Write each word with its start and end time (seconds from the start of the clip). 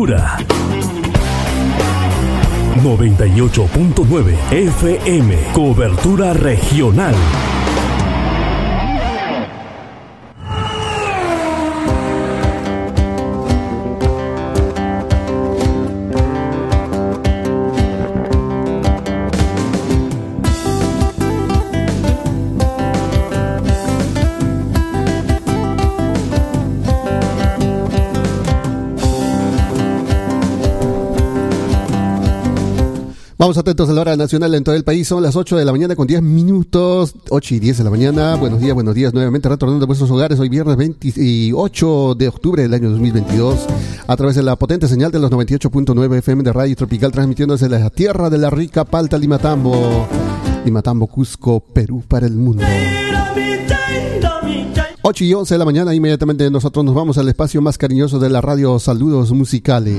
Cobertura 0.00 0.38
98.9 2.82 4.34
FM. 4.50 5.52
Cobertura 5.52 6.32
regional. 6.32 7.14
Vamos 33.50 33.58
atentos 33.58 33.90
a 33.90 33.92
la 33.92 34.02
hora 34.02 34.16
nacional 34.16 34.54
en 34.54 34.62
todo 34.62 34.76
el 34.76 34.84
país. 34.84 35.08
Son 35.08 35.24
las 35.24 35.34
8 35.34 35.56
de 35.56 35.64
la 35.64 35.72
mañana 35.72 35.96
con 35.96 36.06
10 36.06 36.22
minutos. 36.22 37.16
8 37.30 37.56
y 37.56 37.58
10 37.58 37.78
de 37.78 37.82
la 37.82 37.90
mañana. 37.90 38.36
Buenos 38.36 38.60
días, 38.60 38.74
buenos 38.74 38.94
días. 38.94 39.12
Nuevamente 39.12 39.48
retornando 39.48 39.82
a 39.82 39.88
vuestros 39.88 40.08
hogares. 40.12 40.38
Hoy 40.38 40.48
viernes 40.48 40.76
28 40.76 42.14
de 42.14 42.28
octubre 42.28 42.62
del 42.62 42.72
año 42.74 42.90
2022. 42.90 43.66
A 44.06 44.16
través 44.16 44.36
de 44.36 44.44
la 44.44 44.54
potente 44.54 44.86
señal 44.86 45.10
de 45.10 45.18
los 45.18 45.32
98.9 45.32 46.18
FM 46.18 46.44
de 46.44 46.52
Radio 46.52 46.76
Tropical. 46.76 47.10
Transmitiéndose 47.10 47.68
desde 47.68 47.82
la 47.82 47.90
tierra 47.90 48.30
de 48.30 48.38
la 48.38 48.50
rica 48.50 48.84
Palta 48.84 49.18
Limatambo. 49.18 50.06
Limatambo, 50.64 51.08
Cusco, 51.08 51.58
Perú 51.58 52.04
para 52.06 52.28
el 52.28 52.34
mundo. 52.34 52.62
8 55.02 55.24
y 55.24 55.34
11 55.34 55.54
de 55.54 55.58
la 55.58 55.64
mañana. 55.64 55.92
Inmediatamente 55.92 56.48
nosotros 56.52 56.84
nos 56.84 56.94
vamos 56.94 57.18
al 57.18 57.28
espacio 57.28 57.60
más 57.60 57.78
cariñoso 57.78 58.20
de 58.20 58.30
la 58.30 58.40
radio. 58.40 58.78
Saludos 58.78 59.32
musicales. 59.32 59.98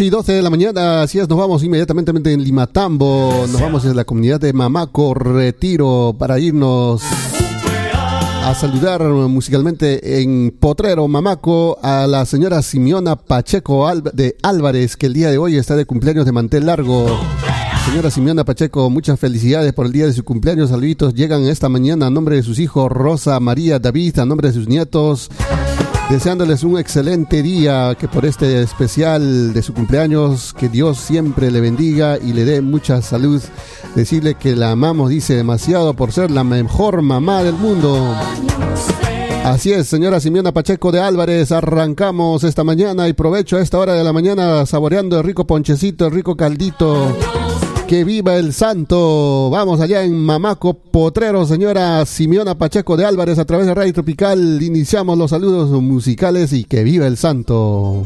Y 0.00 0.10
12 0.10 0.32
de 0.32 0.42
la 0.42 0.50
mañana, 0.50 1.02
así 1.02 1.18
es, 1.18 1.28
nos 1.28 1.38
vamos 1.38 1.62
inmediatamente 1.62 2.32
en 2.32 2.42
Limatambo, 2.42 3.46
nos 3.50 3.60
vamos 3.60 3.82
desde 3.82 3.94
la 3.94 4.04
comunidad 4.04 4.38
de 4.38 4.52
Mamaco, 4.52 5.14
Retiro, 5.14 6.14
para 6.18 6.38
irnos 6.38 7.02
a 8.44 8.54
saludar 8.54 9.02
musicalmente 9.02 10.20
en 10.20 10.54
Potrero, 10.58 11.08
Mamaco, 11.08 11.78
a 11.82 12.06
la 12.06 12.26
señora 12.26 12.60
Simeona 12.62 13.16
Pacheco 13.16 13.90
de 14.12 14.36
Álvarez, 14.42 14.96
que 14.96 15.06
el 15.06 15.14
día 15.14 15.30
de 15.30 15.38
hoy 15.38 15.56
está 15.56 15.76
de 15.76 15.86
cumpleaños 15.86 16.26
de 16.26 16.32
mantel 16.32 16.66
largo. 16.66 17.06
Señora 17.86 18.10
Simeona 18.10 18.44
Pacheco, 18.44 18.90
muchas 18.90 19.18
felicidades 19.18 19.72
por 19.72 19.86
el 19.86 19.92
día 19.92 20.06
de 20.06 20.12
su 20.12 20.24
cumpleaños. 20.24 20.70
Saluditos 20.70 21.14
llegan 21.14 21.44
esta 21.44 21.68
mañana 21.68 22.08
a 22.08 22.10
nombre 22.10 22.36
de 22.36 22.42
sus 22.42 22.58
hijos 22.58 22.90
Rosa, 22.90 23.40
María, 23.40 23.78
David, 23.78 24.18
a 24.18 24.26
nombre 24.26 24.48
de 24.48 24.54
sus 24.54 24.68
nietos 24.68 25.30
deseándoles 26.10 26.62
un 26.62 26.78
excelente 26.78 27.42
día, 27.42 27.96
que 27.98 28.08
por 28.08 28.24
este 28.24 28.62
especial 28.62 29.52
de 29.52 29.62
su 29.62 29.74
cumpleaños, 29.74 30.52
que 30.52 30.68
Dios 30.68 30.98
siempre 30.98 31.50
le 31.50 31.60
bendiga 31.60 32.18
y 32.18 32.32
le 32.32 32.44
dé 32.44 32.60
mucha 32.60 33.02
salud. 33.02 33.42
Decirle 33.94 34.34
que 34.34 34.54
la 34.54 34.72
amamos, 34.72 35.10
dice 35.10 35.34
demasiado, 35.34 35.94
por 35.94 36.12
ser 36.12 36.30
la 36.30 36.44
mejor 36.44 37.02
mamá 37.02 37.42
del 37.42 37.54
mundo. 37.54 38.14
Así 39.44 39.72
es, 39.72 39.86
señora 39.86 40.18
Simeona 40.18 40.52
Pacheco 40.52 40.90
de 40.90 41.00
Álvarez, 41.00 41.52
arrancamos 41.52 42.42
esta 42.42 42.64
mañana 42.64 43.06
y 43.08 43.12
provecho 43.12 43.56
a 43.56 43.62
esta 43.62 43.78
hora 43.78 43.94
de 43.94 44.02
la 44.02 44.12
mañana 44.12 44.66
saboreando 44.66 45.18
el 45.18 45.24
rico 45.24 45.46
ponchecito, 45.46 46.06
el 46.06 46.12
rico 46.12 46.36
caldito. 46.36 47.16
Que 47.88 48.02
viva 48.02 48.34
el 48.34 48.52
santo. 48.52 49.48
Vamos 49.50 49.80
allá 49.80 50.02
en 50.02 50.18
Mamaco 50.18 50.74
Potrero, 50.74 51.46
señora 51.46 52.04
Simeona 52.04 52.58
Pacheco 52.58 52.96
de 52.96 53.04
Álvarez, 53.04 53.38
a 53.38 53.44
través 53.44 53.66
de 53.66 53.74
Radio 53.74 53.92
Tropical. 53.92 54.60
Iniciamos 54.60 55.16
los 55.16 55.30
saludos 55.30 55.70
musicales 55.82 56.52
y 56.52 56.64
que 56.64 56.82
viva 56.82 57.06
el 57.06 57.16
santo. 57.16 58.02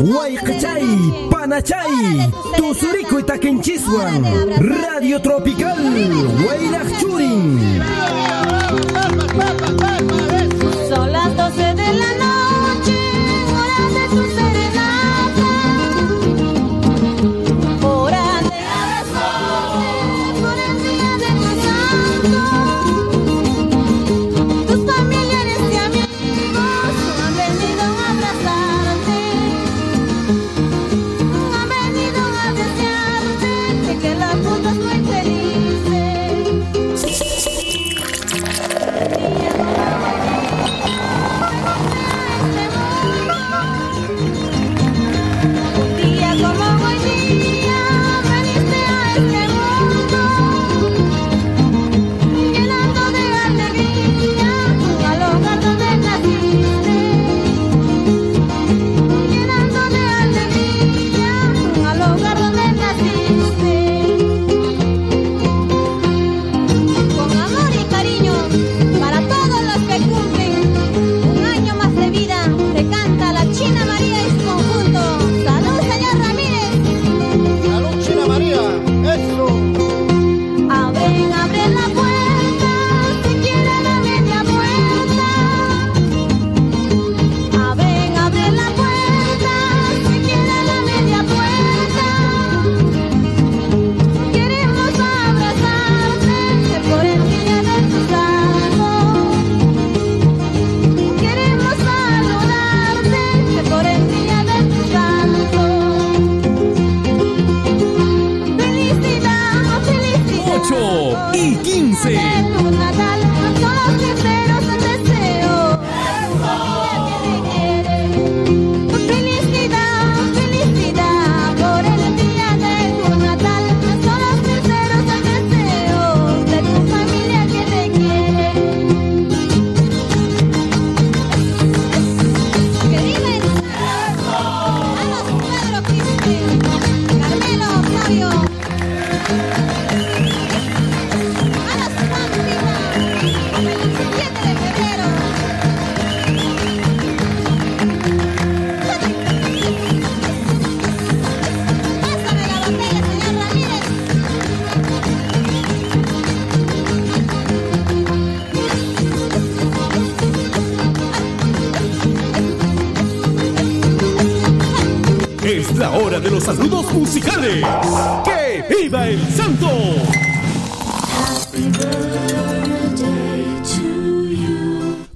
Huaycachay, 0.00 1.28
Panachay, 1.30 2.32
Tusurico 2.56 3.20
y 3.20 3.24
Radio 4.58 5.22
Tropical, 5.22 5.78
Churin. 7.00 7.80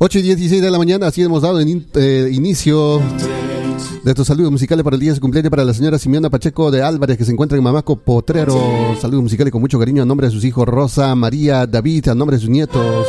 8 0.03 0.19
y 0.19 0.23
16 0.23 0.63
de 0.63 0.71
la 0.71 0.79
mañana, 0.79 1.09
así 1.09 1.21
hemos 1.21 1.43
dado 1.43 1.61
eh, 1.61 2.31
inicio 2.33 3.03
de 4.03 4.11
estos 4.11 4.27
saludos 4.27 4.51
musicales 4.51 4.83
para 4.83 4.97
el 4.97 5.01
día 5.01 5.11
de 5.11 5.17
su 5.17 5.21
cumpleaños 5.21 5.51
para 5.51 5.63
la 5.63 5.75
señora 5.75 5.99
Simeona 5.99 6.31
Pacheco 6.31 6.71
de 6.71 6.83
Álvarez, 6.83 7.19
que 7.19 7.27
se 7.27 7.33
encuentra 7.33 7.59
en 7.59 7.65
Mamaco 7.65 7.97
Potrero. 7.97 8.97
Saludos 8.99 9.25
musicales 9.25 9.53
con 9.53 9.61
mucho 9.61 9.79
cariño 9.79 10.03
a 10.03 10.07
nombre 10.07 10.29
de 10.29 10.31
sus 10.31 10.43
hijos 10.45 10.67
Rosa, 10.67 11.15
María, 11.15 11.67
David, 11.67 12.09
a 12.09 12.15
nombre 12.15 12.39
de 12.39 12.41
sus 12.41 12.49
nietos. 12.49 13.07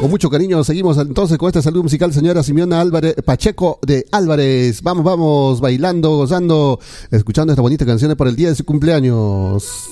Con 0.00 0.08
mucho 0.08 0.30
cariño 0.30 0.64
seguimos 0.64 0.96
entonces 0.96 1.36
con 1.36 1.48
este 1.48 1.60
saludo 1.60 1.82
musical, 1.82 2.14
señora 2.14 2.42
Simeona 2.42 2.80
Álvarez, 2.80 3.16
Pacheco 3.22 3.78
de 3.82 4.06
Álvarez. 4.10 4.80
Vamos, 4.80 5.04
vamos, 5.04 5.60
bailando, 5.60 6.16
gozando, 6.16 6.80
escuchando 7.10 7.52
estas 7.52 7.62
bonitas 7.62 7.86
canciones 7.86 8.16
para 8.16 8.30
el 8.30 8.36
día 8.36 8.48
de 8.48 8.54
su 8.54 8.64
cumpleaños. 8.64 9.90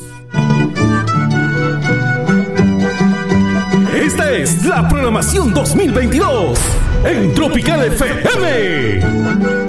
Esta 4.04 4.30
es 4.32 4.62
la 4.66 4.86
programación 4.86 5.54
2022 5.54 6.58
en 7.06 7.32
Tropical 7.32 7.86
FM. 7.86 9.63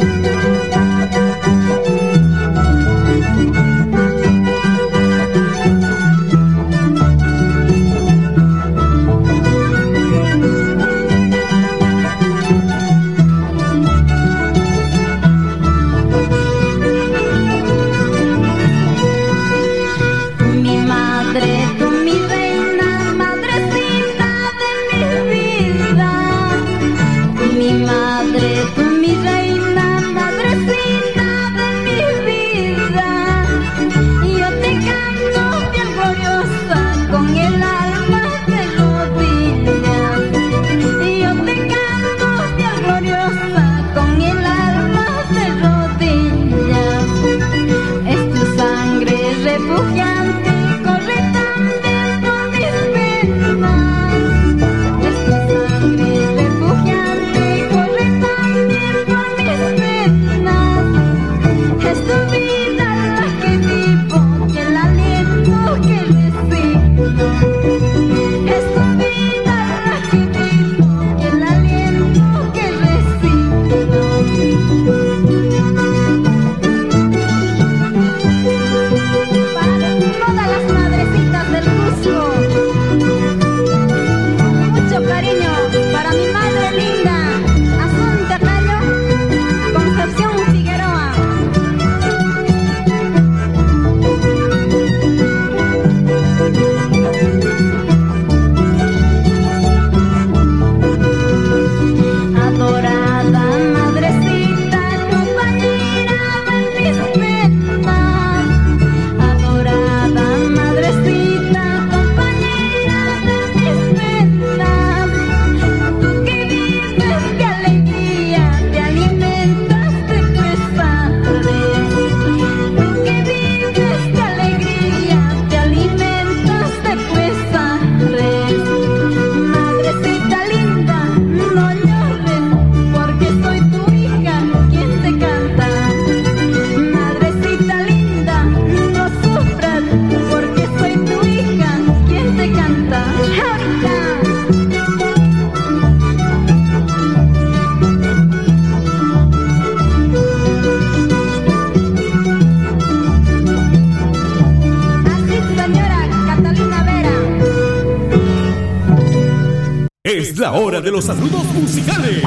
Los 160.95 161.03
saludos 161.03 161.43
musicales. 161.53 162.23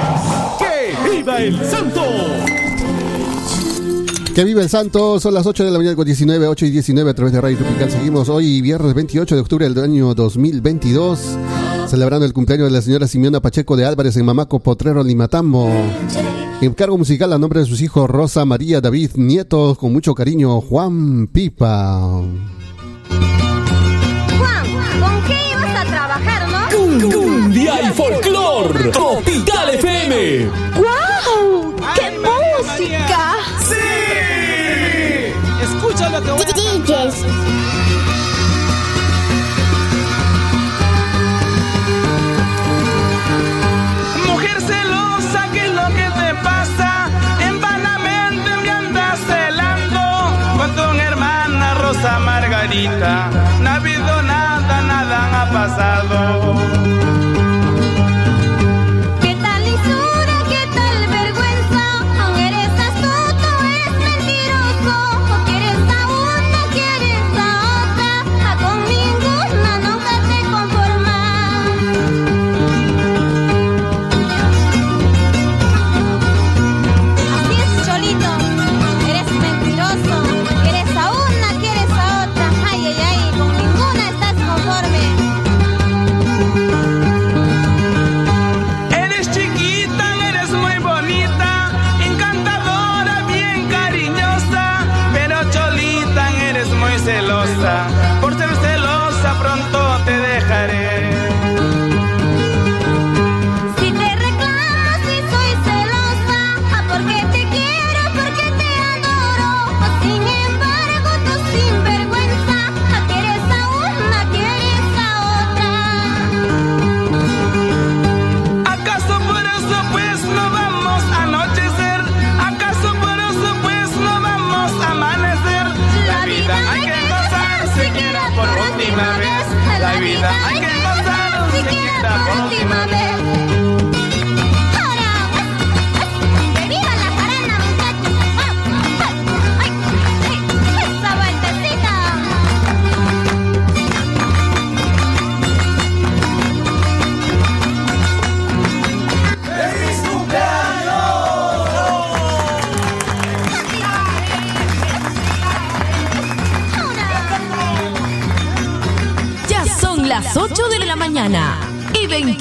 ¡Que 0.58 1.10
viva 1.10 1.38
el 1.38 1.56
santo! 1.64 2.02
Que 4.34 4.44
vive 4.44 4.60
el 4.60 4.68
santo, 4.68 5.18
son 5.18 5.32
las 5.32 5.46
8 5.46 5.64
de 5.64 5.70
la 5.70 5.78
mañana 5.78 5.96
con 5.96 6.04
19, 6.04 6.46
8 6.46 6.66
y 6.66 6.70
19 6.72 7.10
a 7.10 7.14
través 7.14 7.32
de 7.32 7.40
Radio 7.40 7.56
Tropical. 7.56 7.90
Seguimos 7.90 8.28
hoy, 8.28 8.60
viernes 8.60 8.92
28 8.92 9.36
de 9.36 9.40
octubre 9.40 9.66
del 9.66 9.82
año 9.82 10.12
2022, 10.14 11.38
celebrando 11.86 12.26
el 12.26 12.34
cumpleaños 12.34 12.66
de 12.66 12.72
la 12.72 12.82
señora 12.82 13.08
Simeona 13.08 13.40
Pacheco 13.40 13.74
de 13.74 13.86
Álvarez 13.86 14.18
en 14.18 14.26
Mamaco 14.26 14.60
Potrero, 14.60 15.02
Limatambo. 15.02 15.72
Encargo 16.60 16.98
musical 16.98 17.32
a 17.32 17.38
nombre 17.38 17.60
de 17.60 17.66
sus 17.66 17.80
hijos 17.80 18.10
Rosa, 18.10 18.44
María, 18.44 18.82
David, 18.82 19.12
nietos, 19.14 19.78
con 19.78 19.94
mucho 19.94 20.14
cariño, 20.14 20.60
Juan 20.60 21.26
Pipa. 21.28 22.00
Juan, 24.38 24.66
¿con 25.00 25.22
qué 25.26 25.38
ibas 25.52 25.74
a 25.74 25.84
trabajar, 25.86 26.48
no? 26.50 26.58
Cumbia 27.10 27.88
y 27.88 27.94
folclor. 27.94 28.27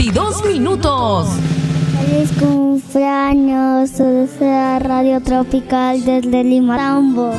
22 0.07 0.45
minutos. 0.45 1.27
Feliz 1.99 2.31
cumpleaños, 2.39 3.89
se 3.89 4.03
desea 4.03 4.79
Radio 4.79 5.19
Tropical 5.21 6.05
desde 6.05 6.45
Lima 6.45 6.77
Tambo. 6.77 7.33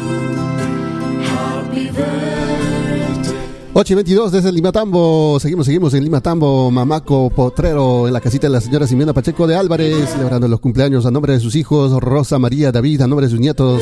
8 3.72 3.92
y 3.92 3.96
22 3.96 4.32
desde 4.32 4.52
Limatambo. 4.52 5.38
Seguimos, 5.40 5.64
seguimos 5.64 5.94
en 5.94 6.04
Limatambo. 6.04 6.70
Mamaco 6.70 7.30
Potrero 7.30 8.06
en 8.06 8.12
la 8.12 8.20
casita 8.20 8.48
de 8.48 8.52
la 8.52 8.60
señora 8.60 8.87
Ximena 8.87 9.14
Pacheco 9.14 9.46
de 9.46 9.56
Álvarez. 9.56 10.10
Celebrando 10.10 10.46
los 10.46 10.60
cumpleaños 10.60 11.06
a 11.06 11.10
nombre 11.10 11.32
de 11.32 11.40
sus 11.40 11.54
hijos, 11.54 11.92
Rosa 12.02 12.38
María 12.38 12.70
David, 12.70 13.00
a 13.00 13.06
nombre 13.06 13.28
de 13.28 13.30
sus 13.30 13.40
nietos. 13.40 13.80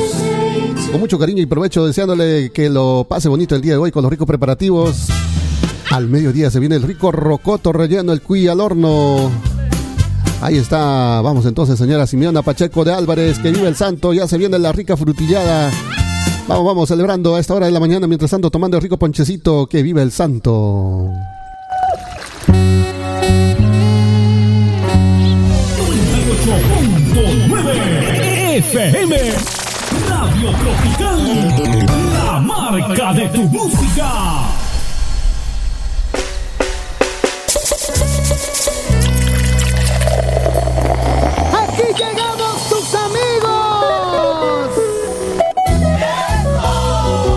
Con 0.91 1.01
mucho 1.01 1.19
cariño 1.19 1.41
y 1.41 1.45
provecho, 1.45 1.85
deseándole 1.85 2.51
que 2.51 2.69
lo 2.69 3.05
pase 3.09 3.27
bonito 3.27 3.53
el 3.53 3.61
día 3.61 3.73
de 3.73 3.79
hoy 3.79 3.91
con 3.91 4.03
los 4.03 4.09
ricos 4.09 4.27
preparativos. 4.27 5.09
Al 5.91 6.07
mediodía 6.07 6.51
se 6.51 6.59
viene 6.59 6.75
el 6.75 6.83
rico 6.83 7.11
rocoto 7.11 7.71
relleno, 7.71 8.11
el 8.11 8.21
cuy 8.21 8.47
al 8.47 8.59
horno. 8.59 9.31
Ahí 10.41 10.57
está, 10.57 11.21
vamos 11.21 11.45
entonces, 11.45 11.79
señora 11.79 12.05
Simeona 12.05 12.43
Pacheco 12.43 12.85
de 12.85 12.93
Álvarez, 12.93 13.39
que 13.39 13.51
vive 13.51 13.67
el 13.67 13.75
santo, 13.75 14.13
ya 14.13 14.27
se 14.27 14.37
viene 14.37 14.59
la 14.59 14.71
rica 14.71 14.95
frutillada. 14.95 15.71
Vamos, 16.47 16.65
vamos, 16.65 16.89
celebrando 16.89 17.35
a 17.35 17.39
esta 17.39 17.53
hora 17.55 17.65
de 17.65 17.71
la 17.71 17.79
mañana, 17.79 18.07
mientras 18.07 18.31
tanto 18.31 18.51
tomando 18.51 18.77
el 18.77 18.83
rico 18.83 18.97
ponchecito, 18.97 19.67
que 19.67 19.81
vive 19.81 20.01
el 20.01 20.11
santo. 20.11 21.09
FM 28.57 29.17
Radio 30.09 30.51
Tropical, 30.51 31.19
la 32.13 32.39
marca 32.39 33.13
de 33.13 33.27
tu 33.29 33.43
música. 33.43 34.46
Aquí 41.77 41.93
llegamos 41.93 42.69
tus 42.69 42.95
amigos. 42.95 44.69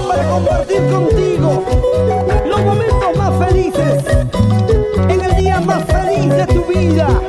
Para 0.08 0.30
compartir 0.30 0.90
contigo 0.90 1.62
los 2.46 2.60
momentos 2.62 3.16
más 3.18 3.46
felices. 3.46 4.02
En 5.10 5.20
el 5.20 5.36
día 5.36 5.60
más 5.60 5.84
feliz 5.84 6.34
de 6.34 6.46
tu 6.46 6.64
vida. 6.64 7.20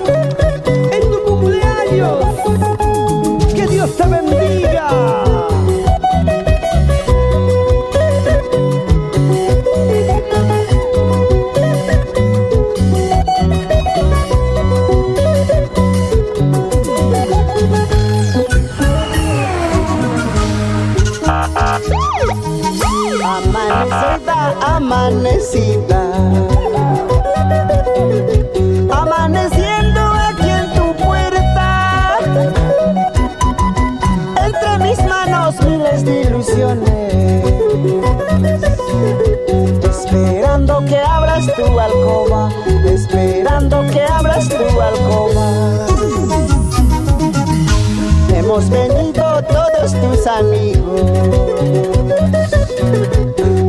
Tus 49.89 50.27
amigos 50.27 51.01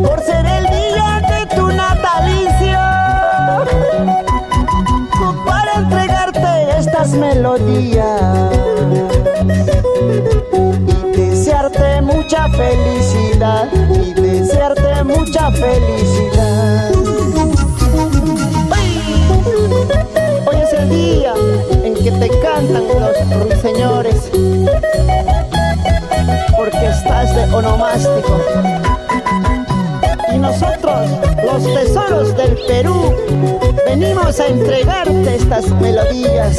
por 0.02 0.20
ser 0.20 0.44
el 0.44 0.66
día 0.66 1.22
de 1.26 1.56
tu 1.56 1.68
natalicio 1.68 2.78
para 5.46 5.74
entregarte 5.76 6.78
estas 6.78 7.12
melodías 7.12 8.20
y 10.86 11.16
desearte 11.16 12.02
mucha 12.02 12.46
felicidad 12.50 13.68
y 13.72 14.12
desearte 14.12 15.04
mucha 15.04 15.50
felicidad. 15.50 16.92
Hoy 20.46 20.56
es 20.60 20.72
el 20.74 20.90
día 20.90 21.32
en 21.82 21.94
que 21.94 22.10
te 22.10 22.28
cantan 22.40 22.86
los 22.86 23.48
ruiseñores 23.48 24.30
porque 26.82 26.88
estás 26.88 27.34
de 27.34 27.44
onomástico. 27.54 28.40
Y 30.32 30.38
nosotros, 30.38 31.10
los 31.44 31.62
tesoros 31.74 32.36
del 32.36 32.56
Perú, 32.66 33.14
venimos 33.86 34.40
a 34.40 34.46
entregarte 34.48 35.36
estas 35.36 35.68
melodías. 35.80 36.58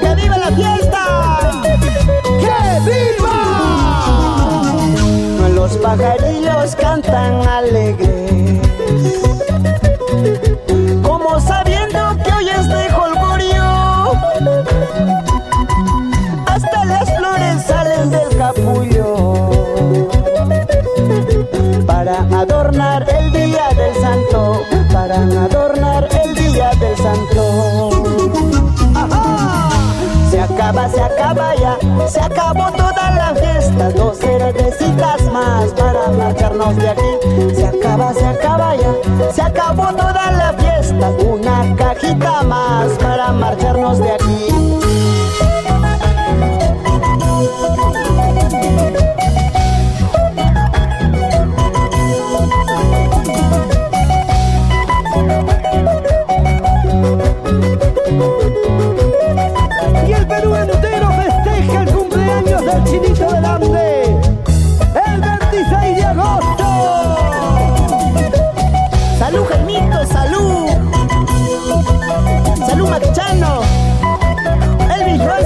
¡Que 0.00 0.14
viva 0.14 0.38
la 0.38 0.50
fiesta! 0.52 1.50
¡Que 2.40 2.80
viva! 2.90 3.36
Los 5.54 5.76
pajarillos 5.78 6.76
cantan 6.76 7.46
alegres, 7.46 8.60
como 11.02 11.40
sabiendo 11.40 12.16
que 12.24 12.32
hoy 12.32 12.48
es 12.48 12.68
de 12.68 12.90
jolgorio. 12.90 13.64
Para 24.92 25.16
adornar 25.16 26.08
el 26.22 26.34
día 26.34 26.70
del 26.80 26.96
santo. 26.96 27.90
Se 30.30 30.40
acaba, 30.40 30.88
se 30.88 31.02
acaba 31.02 31.54
ya, 31.56 31.76
se 32.08 32.20
acabó 32.20 32.70
toda 32.72 33.10
la 33.10 33.34
fiesta, 33.34 33.90
dos 33.90 34.18
cervecitas 34.18 35.22
más 35.32 35.70
para 35.72 36.08
marcharnos 36.10 36.76
de 36.76 36.88
aquí. 36.90 37.54
Se 37.56 37.66
acaba, 37.66 38.12
se 38.14 38.26
acaba 38.26 38.76
ya, 38.76 38.94
se 39.32 39.42
acabó 39.42 39.86
toda 39.92 40.30
la 40.30 40.52
fiesta, 40.52 41.10
una 41.24 41.74
cajita 41.76 42.42
más 42.42 42.90
para 42.98 43.32
marcharnos 43.32 43.98
de 43.98 44.12
aquí. 44.12 44.55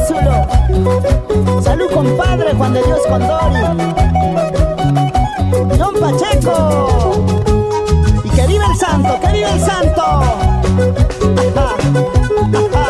Rózulo. 0.00 1.62
Salud, 1.62 1.90
compadre 1.92 2.54
Juan 2.54 2.72
de 2.72 2.82
Dios 2.82 3.00
Condori. 3.08 3.60
John 5.78 5.94
Pacheco. 6.00 7.26
Y 8.24 8.30
que 8.30 8.46
viva 8.46 8.64
el 8.66 8.76
santo, 8.76 9.20
que 9.20 9.32
viva 9.32 9.50
el 9.50 9.60
santo. 9.60 10.02
Ajá, 10.02 11.76
ajá. 12.74 12.89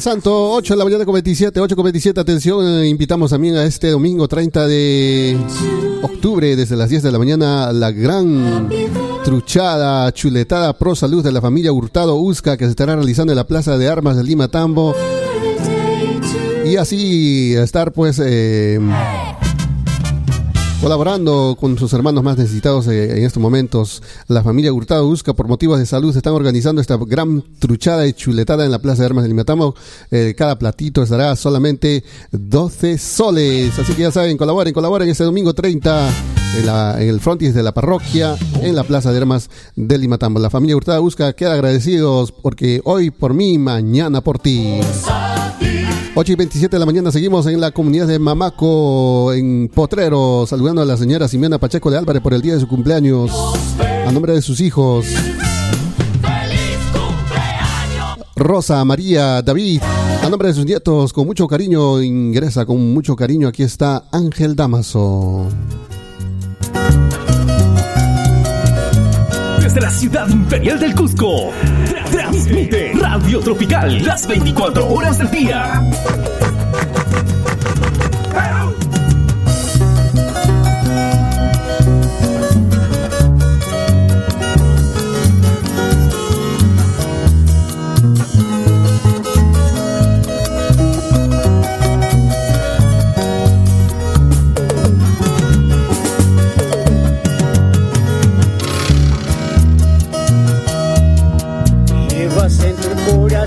Santo, 0.00 0.52
8 0.52 0.74
de 0.74 0.78
la 0.78 0.84
mañana 0.84 1.04
con 1.04 1.14
27, 1.14 1.60
8 1.60 1.76
con 1.76 1.84
27, 1.84 2.20
atención, 2.20 2.66
eh, 2.66 2.88
invitamos 2.88 3.30
también 3.30 3.56
a 3.56 3.64
este 3.64 3.90
domingo 3.90 4.28
30 4.28 4.66
de 4.66 5.36
octubre, 6.02 6.56
desde 6.56 6.76
las 6.76 6.90
10 6.90 7.02
de 7.02 7.12
la 7.12 7.18
mañana, 7.18 7.72
la 7.72 7.90
gran 7.90 8.68
truchada, 9.24 10.10
chuletada 10.12 10.76
pro 10.76 10.94
salud 10.94 11.22
de 11.22 11.32
la 11.32 11.40
familia 11.40 11.72
Hurtado 11.72 12.16
Usca, 12.16 12.56
que 12.56 12.64
se 12.64 12.70
estará 12.70 12.96
realizando 12.96 13.32
en 13.32 13.36
la 13.36 13.46
Plaza 13.46 13.78
de 13.78 13.88
Armas 13.88 14.16
de 14.16 14.24
Lima 14.24 14.48
Tambo. 14.48 14.94
Y 16.64 16.76
así 16.76 17.54
estar 17.54 17.92
pues... 17.92 18.20
eh, 18.22 18.78
colaborando 20.80 21.56
con 21.58 21.76
sus 21.78 21.92
hermanos 21.92 22.22
más 22.22 22.38
necesitados 22.38 22.86
eh, 22.88 23.18
en 23.18 23.24
estos 23.24 23.42
momentos. 23.42 24.02
La 24.28 24.42
familia 24.42 24.72
Hurtado 24.72 25.06
Busca, 25.06 25.34
por 25.34 25.48
motivos 25.48 25.78
de 25.78 25.86
salud, 25.86 26.16
están 26.16 26.34
organizando 26.34 26.80
esta 26.80 26.96
gran 26.96 27.42
truchada 27.58 28.06
y 28.06 28.12
chuletada 28.12 28.64
en 28.64 28.70
la 28.70 28.78
Plaza 28.78 29.02
de 29.02 29.06
Armas 29.06 29.24
de 29.24 29.28
Limatamo. 29.28 29.74
Eh, 30.10 30.34
cada 30.36 30.58
platito 30.58 31.02
estará 31.02 31.34
solamente 31.36 32.04
12 32.32 32.98
soles. 32.98 33.78
Así 33.78 33.94
que 33.94 34.02
ya 34.02 34.12
saben, 34.12 34.36
colaboren, 34.36 34.72
colaboren 34.72 35.08
este 35.08 35.24
domingo 35.24 35.54
30 35.54 36.10
en, 36.58 37.08
el 37.08 37.20
frontis 37.20 37.54
de 37.54 37.62
la 37.62 37.72
parroquia, 37.72 38.36
en 38.60 38.74
la 38.74 38.84
Plaza 38.84 39.10
de 39.10 39.18
Armas 39.18 39.50
de 39.74 39.98
Limatambo. 39.98 40.40
La 40.40 40.50
familia 40.50 40.76
Hurtado 40.76 41.02
Busca 41.02 41.32
queda 41.32 41.54
agradecidos 41.54 42.32
porque 42.32 42.80
hoy 42.84 43.10
por 43.10 43.34
mí, 43.34 43.58
mañana 43.58 44.20
por 44.20 44.38
ti. 44.38 44.80
8 46.20 46.32
y 46.32 46.34
27 46.34 46.74
de 46.74 46.80
la 46.80 46.86
mañana 46.86 47.12
seguimos 47.12 47.46
en 47.46 47.60
la 47.60 47.70
comunidad 47.70 48.08
de 48.08 48.18
Mamaco, 48.18 49.32
en 49.32 49.70
Potrero, 49.72 50.46
saludando 50.48 50.82
a 50.82 50.84
la 50.84 50.96
señora 50.96 51.28
Ximena 51.28 51.58
Pacheco 51.58 51.92
de 51.92 51.98
Álvarez 51.98 52.20
por 52.20 52.34
el 52.34 52.42
día 52.42 52.54
de 52.54 52.60
su 52.60 52.66
cumpleaños, 52.66 53.30
a 54.04 54.10
nombre 54.10 54.32
de 54.32 54.42
sus 54.42 54.60
hijos. 54.60 55.06
Rosa, 58.34 58.84
María, 58.84 59.42
David, 59.42 59.80
a 60.24 60.28
nombre 60.28 60.48
de 60.48 60.54
sus 60.54 60.64
nietos, 60.64 61.12
con 61.12 61.24
mucho 61.24 61.46
cariño, 61.46 62.02
ingresa 62.02 62.66
con 62.66 62.92
mucho 62.92 63.14
cariño. 63.14 63.46
Aquí 63.46 63.62
está 63.62 64.02
Ángel 64.10 64.56
Damaso. 64.56 65.46
Desde 69.62 69.80
la 69.80 69.90
ciudad 69.90 70.28
imperial 70.28 70.80
del 70.80 70.96
Cusco, 70.96 71.52
Radio 73.00 73.40
Tropical 73.40 74.04
las 74.04 74.26
24 74.26 74.86
horas 74.86 75.18
del 75.18 75.30
día. 75.30 75.82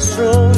Tu 0.01 0.50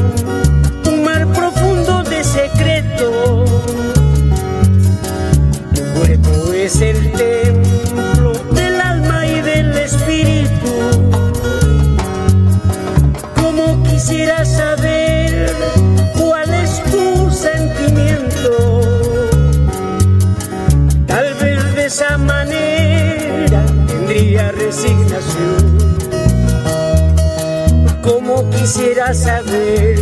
quisiera 28.63 29.13
saber 29.13 29.99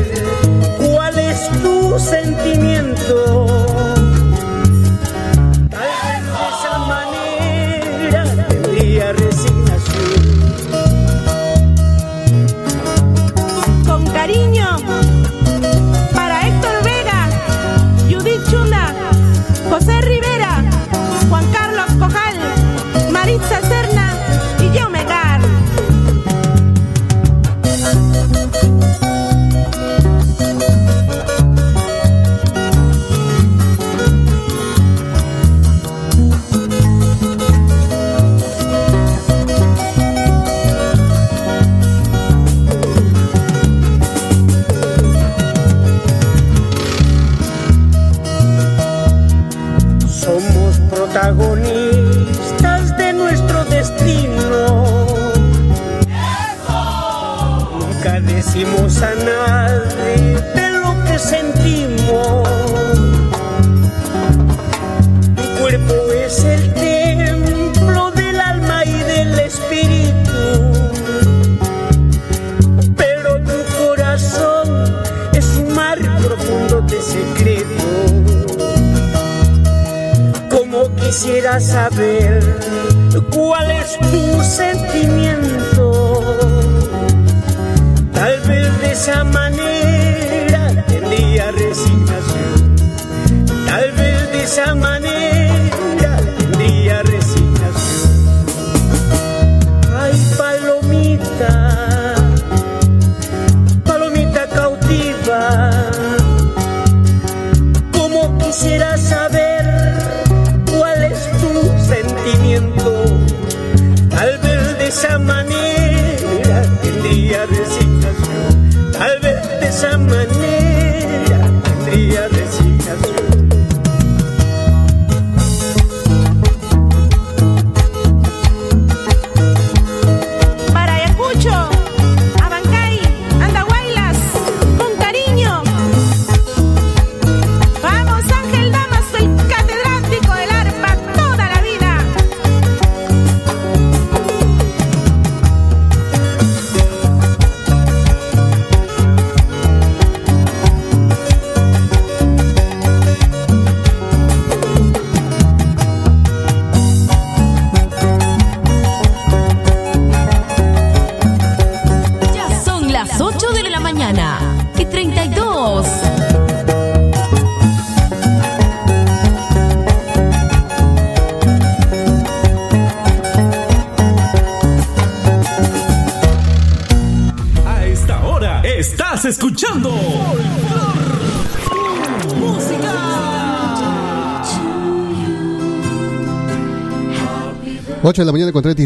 cuál 0.77 1.17
es 1.17 1.49
tu 1.63 1.97
sentimiento. 1.97 4.00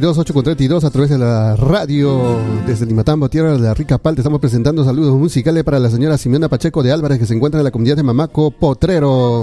32, 0.06 0.20
8 0.20 0.34
con 0.36 0.44
32 0.44 0.84
a 0.84 0.91
través 0.91 1.10
de 1.10 1.18
la 1.18 1.56
radio 1.56 2.38
desde 2.68 2.86
Limatambo, 2.86 3.28
tierra 3.28 3.54
de 3.54 3.60
la 3.60 3.74
rica 3.74 3.98
palta. 3.98 4.22
Estamos 4.22 4.39
presentando 4.39 4.86
saludos 4.86 5.18
musicales 5.18 5.63
para 5.63 5.80
la 5.80 5.89
señora 5.89 6.20
Simeona 6.20 6.48
Pacheco 6.48 6.84
de 6.84 6.91
Álvarez 6.91 7.18
que 7.18 7.26
se 7.26 7.34
encuentra 7.34 7.60
en 7.60 7.63
la 7.63 7.72
comunidad 7.72 7.96
de 7.96 8.04
Mamaco 8.04 8.52
Potrero. 8.52 9.41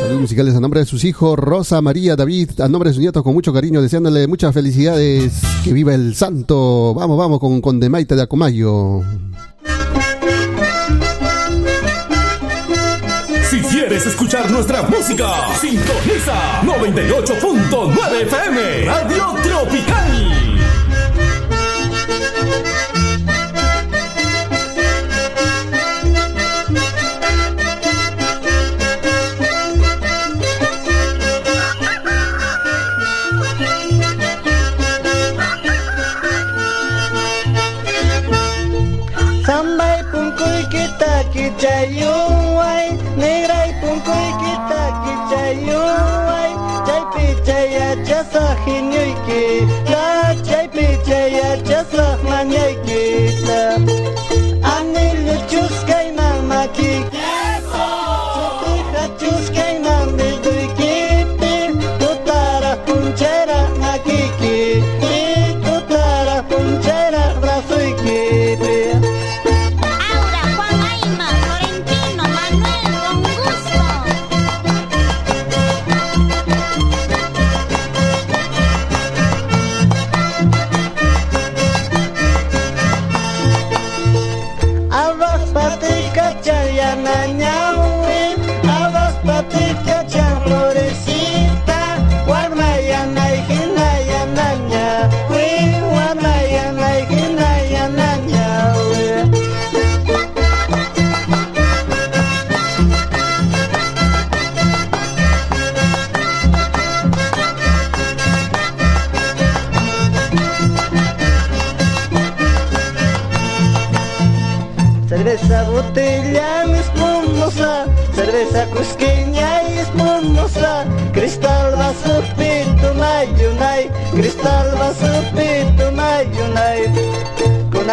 Saludos 0.00 0.22
musicales 0.22 0.56
a 0.56 0.60
nombre 0.60 0.80
de 0.80 0.86
sus 0.86 1.04
hijos 1.04 1.38
Rosa, 1.38 1.80
María, 1.80 2.16
David, 2.16 2.60
a 2.60 2.68
nombre 2.68 2.90
de 2.90 2.94
sus 2.94 3.00
nietos 3.00 3.22
con 3.22 3.32
mucho 3.32 3.52
cariño, 3.52 3.80
deseándole 3.80 4.26
muchas 4.26 4.52
felicidades. 4.52 5.40
Que 5.62 5.72
viva 5.72 5.94
el 5.94 6.16
santo. 6.16 6.92
Vamos, 6.92 7.16
vamos 7.16 7.38
con, 7.38 7.60
con 7.60 7.78
Demaite 7.78 8.16
de 8.16 8.22
Acomayo. 8.22 9.02
Quieres 13.86 14.06
escuchar 14.06 14.50
nuestra 14.50 14.82
música, 14.84 15.26
sintoniza 15.60 16.62
98.9 16.62 18.22
FM 18.22 18.84
Radio 18.86 19.34
Tropical. 19.42 20.53
He 48.64 48.80
knew 48.80 49.10
you. 49.28 49.66
Lord, 49.92 50.38
JPJ, 50.48 51.64
just 51.64 51.92
love 51.92 52.22
my 52.24 52.43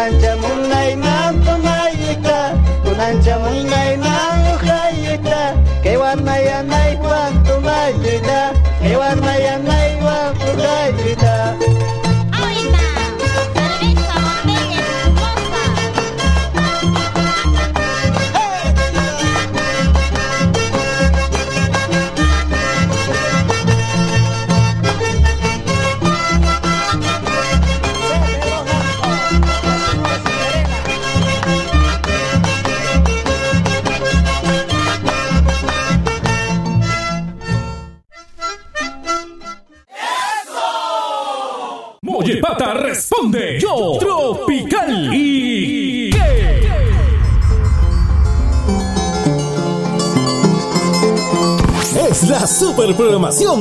Con 0.02 0.51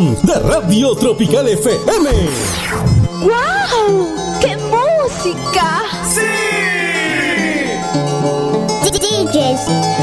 de 0.02 0.34
Radio 0.40 0.96
Tropical 0.96 1.48
FM. 1.48 2.10
¡Wow! 3.22 4.08
¡Qué 4.40 4.58
música! 4.58 5.84
DJs. 8.92 10.01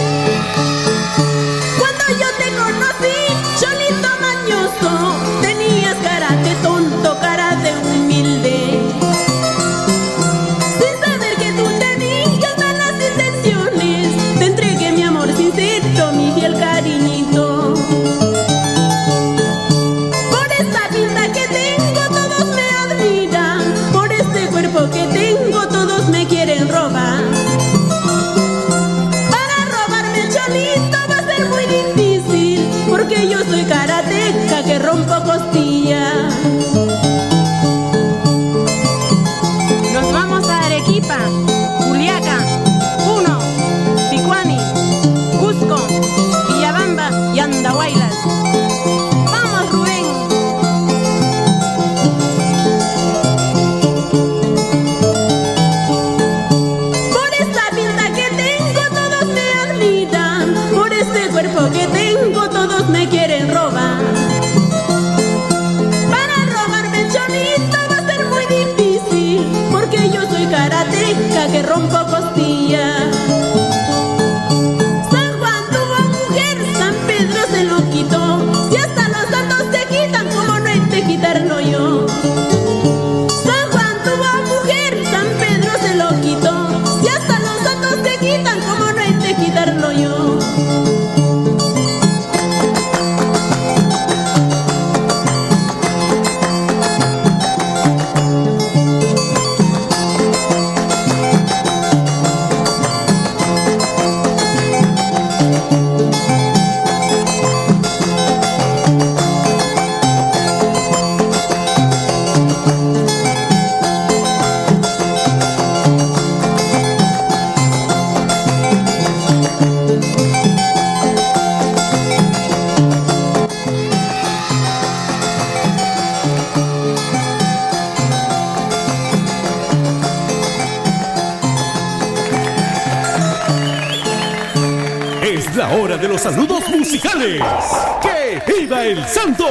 El 138.88 139.05
santo! 139.05 139.44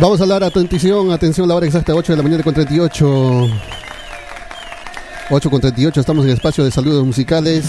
Vamos 0.00 0.18
a 0.20 0.24
hablar, 0.24 0.42
atención, 0.42 1.12
atención, 1.12 1.46
la 1.46 1.54
hora 1.54 1.66
exacta, 1.66 1.94
8 1.94 2.12
de 2.12 2.16
la 2.16 2.22
mañana 2.22 2.42
con 2.42 2.52
38. 2.52 3.48
8 5.30 5.50
con 5.50 5.60
38, 5.60 6.00
estamos 6.00 6.24
en 6.24 6.30
el 6.30 6.36
espacio 6.36 6.64
de 6.64 6.70
saludos 6.70 7.04
musicales. 7.06 7.64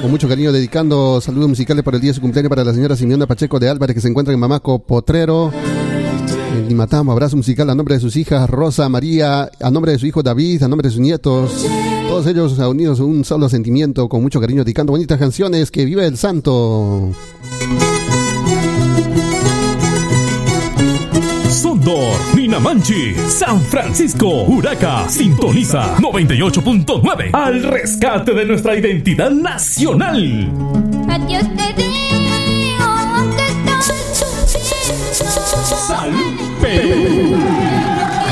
Con 0.00 0.10
mucho 0.10 0.28
cariño 0.28 0.52
dedicando 0.52 1.20
saludos 1.20 1.48
musicales 1.48 1.82
por 1.82 1.94
el 1.94 2.00
día 2.00 2.10
de 2.10 2.14
su 2.14 2.20
cumpleaños 2.20 2.50
para 2.50 2.62
la 2.62 2.72
señora 2.72 2.94
Simeona 2.94 3.26
Pacheco 3.26 3.58
de 3.58 3.68
Álvarez 3.68 3.94
que 3.94 4.00
se 4.00 4.08
encuentra 4.08 4.32
en 4.32 4.38
Mamaco 4.38 4.78
Potrero. 4.78 5.50
En 6.52 6.68
Limatamo, 6.68 7.10
abrazo 7.10 7.36
musical 7.36 7.68
a 7.70 7.74
nombre 7.74 7.96
de 7.96 8.00
sus 8.00 8.14
hijas 8.16 8.48
Rosa, 8.48 8.88
María, 8.88 9.50
a 9.60 9.70
nombre 9.70 9.92
de 9.92 9.98
su 9.98 10.06
hijo 10.06 10.22
David, 10.22 10.62
a 10.62 10.68
nombre 10.68 10.88
de 10.88 10.92
sus 10.92 11.00
nietos. 11.00 11.66
Todos 12.08 12.26
ellos 12.26 12.58
unidos 12.58 13.00
en 13.00 13.06
un 13.06 13.24
solo 13.24 13.48
sentimiento, 13.48 14.08
con 14.08 14.22
mucho 14.22 14.40
cariño, 14.40 14.64
dedicando 14.64 14.92
bonitas 14.92 15.18
canciones. 15.18 15.70
Que 15.70 15.84
vive 15.84 16.06
el 16.06 16.16
santo. 16.16 17.12
Sondor, 21.48 22.18
Ninamanchi, 22.34 23.14
San 23.28 23.60
Francisco, 23.60 24.44
Huraca, 24.44 25.08
sintoniza 25.08 25.96
98.9 25.96 27.30
al 27.32 27.62
rescate 27.62 28.34
de 28.34 28.44
nuestra 28.44 28.76
identidad 28.76 29.30
nacional. 29.30 30.50
Adiós 31.08 31.42
te 31.56 31.82
digo, 31.82 32.84
aunque 32.84 33.44
estoy 33.44 33.82
sufriendo. 34.14 35.24
Salud, 35.64 36.34
Perú. 36.60 38.23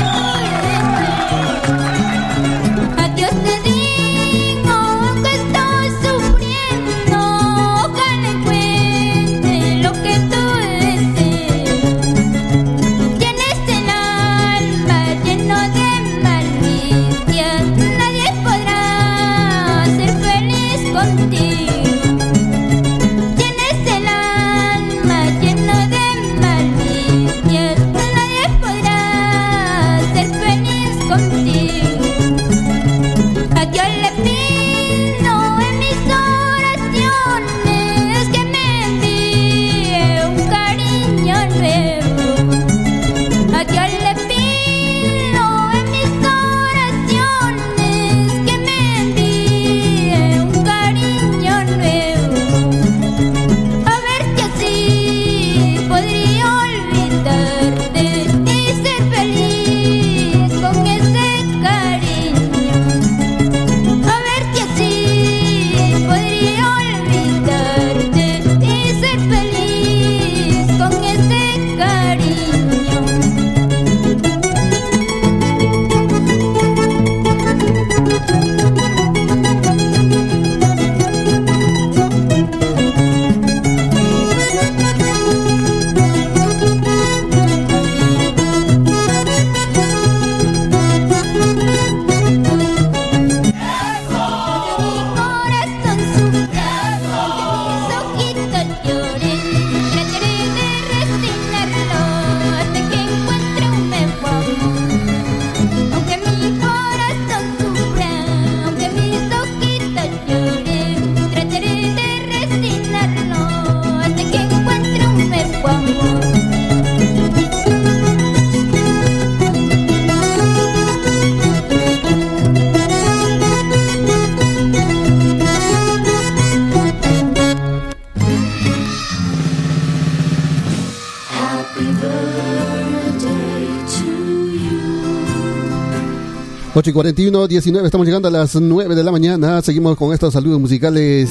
8 136.75 136.89
y 136.89 136.93
41, 136.93 137.47
19, 137.47 137.85
estamos 137.85 138.07
llegando 138.07 138.27
a 138.27 138.31
las 138.31 138.55
9 138.55 138.95
de 138.95 139.03
la 139.03 139.11
mañana. 139.11 139.61
Seguimos 139.61 139.95
con 139.95 140.11
estos 140.11 140.33
saludos 140.33 140.59
musicales. 140.59 141.29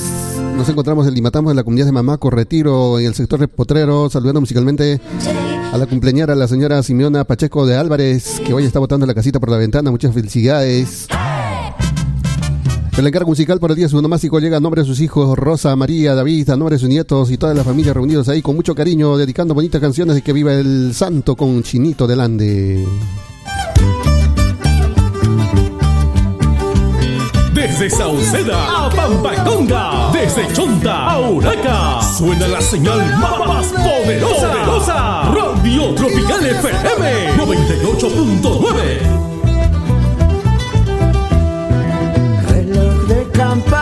Nos 0.57 0.68
encontramos 0.68 1.05
en 1.09 1.14
Limatamos, 1.14 1.50
en 1.50 1.57
la 1.57 1.64
comunidad 1.64 1.87
de 1.87 1.92
Mamaco, 1.92 2.31
Retiro, 2.31 3.00
en 3.00 3.07
el 3.07 3.14
sector 3.14 3.40
de 3.40 3.48
Potrero, 3.48 4.09
saludando 4.09 4.40
musicalmente 4.40 5.00
a 5.72 5.76
la 5.76 5.87
cumpleañera, 5.87 6.37
la 6.37 6.46
señora 6.46 6.81
Simeona 6.85 7.24
Pacheco 7.24 7.66
de 7.66 7.76
Álvarez, 7.76 8.40
que 8.46 8.55
hoy 8.55 8.66
está 8.66 8.78
botando 8.78 9.05
la 9.05 9.14
casita 9.14 9.40
por 9.40 9.50
la 9.50 9.57
ventana. 9.57 9.90
Muchas 9.90 10.14
felicidades. 10.14 11.09
El 12.96 13.05
encargo 13.05 13.31
musical 13.31 13.59
por 13.59 13.72
el 13.72 13.76
día 13.76 13.88
onomástico 13.92 14.38
llega 14.38 14.59
a 14.59 14.61
nombre 14.61 14.83
de 14.83 14.87
sus 14.87 15.00
hijos 15.00 15.37
Rosa, 15.37 15.74
María, 15.74 16.14
David, 16.14 16.50
a 16.50 16.57
nombre 16.57 16.76
de 16.76 16.78
sus 16.78 16.88
nietos 16.88 17.33
y 17.33 17.37
toda 17.37 17.52
la 17.52 17.64
familia 17.64 17.92
reunidos 17.92 18.28
ahí 18.28 18.42
con 18.42 18.55
mucho 18.55 18.76
cariño, 18.76 19.16
dedicando 19.16 19.55
bonitas 19.55 19.81
canciones 19.81 20.18
y 20.18 20.22
que 20.22 20.33
viva 20.33 20.52
el 20.52 20.94
santo 20.94 21.35
con 21.35 21.64
Chinito 21.64 22.07
delante. 22.07 22.87
Desde 27.72 27.88
Sauceda 27.88 28.85
a 28.85 28.90
Pampaconga, 28.90 30.11
desde 30.12 30.46
Chonta 30.52 31.12
a 31.12 31.20
Huraca, 31.20 32.02
suena 32.02 32.46
la 32.46 32.61
señal 32.61 32.98
más 33.18 33.68
poderosa. 33.68 35.32
Radio 35.35 35.94
Tropical 35.94 36.44
FM 36.44 37.32
98.9. 37.38 39.00
Reloj 42.50 43.06
de 43.08 43.26
campana, 43.32 43.82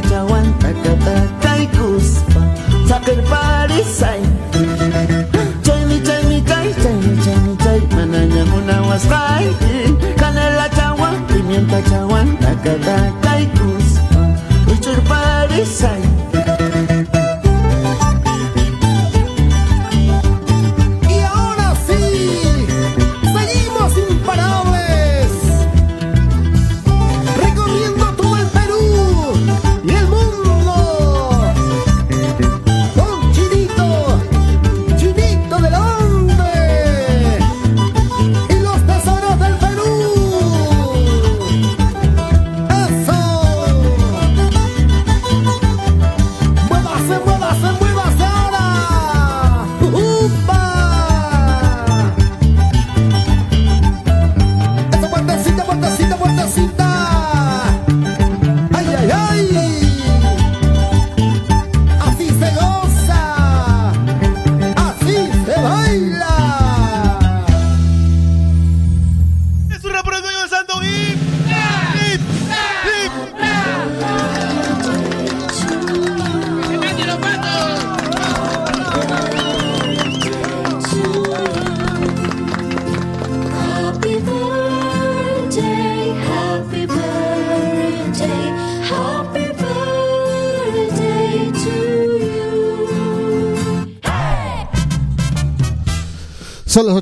chawan, 0.00 0.46
takata 0.58 1.16
kai 1.42 1.66
kuspa, 1.76 2.40
sakir 2.88 3.20
parisai. 3.30 4.20
Chay 5.64 5.84
mi 5.88 5.98
chay 6.06 6.22
mi 6.28 6.40
chay, 6.48 6.72
chay 7.62 7.80
manana 7.94 8.44
muna 8.50 8.76
waspai, 8.88 9.46
canela 10.20 10.68
chawan, 10.76 11.14
pimienta 11.28 11.80
chawan, 11.90 12.36
takata 12.44 12.96
kai 13.24 13.44
kuspa, 13.56 14.20
uchur 14.72 14.98
parisai. 15.08 16.11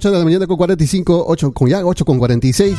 8 0.00 0.12
de 0.12 0.18
la 0.18 0.24
mañana 0.24 0.46
con 0.46 0.56
45, 0.56 1.24
8 1.28 1.52
con 1.52 1.68
ya 1.68 1.84
8 1.84 2.06
con 2.06 2.18
46 2.18 2.74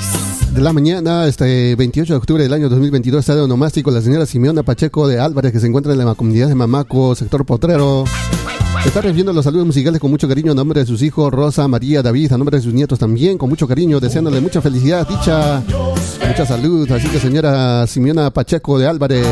de 0.56 0.60
la 0.60 0.74
mañana, 0.74 1.28
este 1.28 1.76
28 1.76 2.14
de 2.14 2.18
octubre 2.18 2.42
del 2.42 2.52
año 2.52 2.68
2022, 2.68 3.20
estadio 3.20 3.46
nomástico, 3.48 3.92
la 3.92 4.02
señora 4.02 4.26
Simeona 4.26 4.64
Pacheco 4.64 5.08
de 5.08 5.20
Álvarez, 5.20 5.52
que 5.52 5.60
se 5.60 5.68
encuentra 5.68 5.94
en 5.94 6.04
la 6.04 6.16
comunidad 6.16 6.48
de 6.48 6.56
Mamaco, 6.56 7.14
sector 7.14 7.46
Potrero. 7.46 8.06
Está 8.84 9.02
recibiendo 9.02 9.34
los 9.34 9.44
saludos 9.44 9.68
musicales 9.68 10.02
con 10.02 10.10
mucho 10.10 10.28
cariño 10.28 10.54
a 10.54 10.56
nombre 10.56 10.80
de 10.80 10.88
sus 10.88 11.04
hijos, 11.04 11.32
Rosa, 11.32 11.68
María, 11.68 12.02
David, 12.02 12.34
a 12.34 12.40
nombre 12.40 12.58
de 12.58 12.64
sus 12.64 12.74
nietos 12.74 12.98
también, 12.98 13.38
con 13.38 13.50
mucho 13.50 13.68
cariño, 13.68 14.00
deseándole 14.00 14.42
mucha 14.42 14.60
felicidad, 14.60 15.08
dicha, 15.08 15.62
mucha 16.28 16.46
salud. 16.48 16.92
Así 16.92 17.08
que 17.08 17.20
señora 17.20 17.86
Simeona 17.86 18.32
Pacheco 18.32 18.80
de 18.80 18.88
Álvarez, 18.88 19.28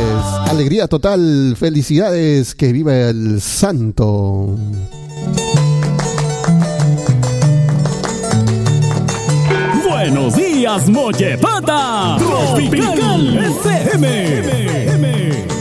alegría 0.48 0.88
total, 0.88 1.56
felicidades, 1.58 2.54
que 2.54 2.72
viva 2.72 2.94
el 3.10 3.42
santo. 3.42 4.56
Buenos 10.00 10.34
días, 10.34 10.88
Mollepata. 10.88 12.16
Tropical 12.20 13.38
FM. 13.38 14.40
a 14.90 15.59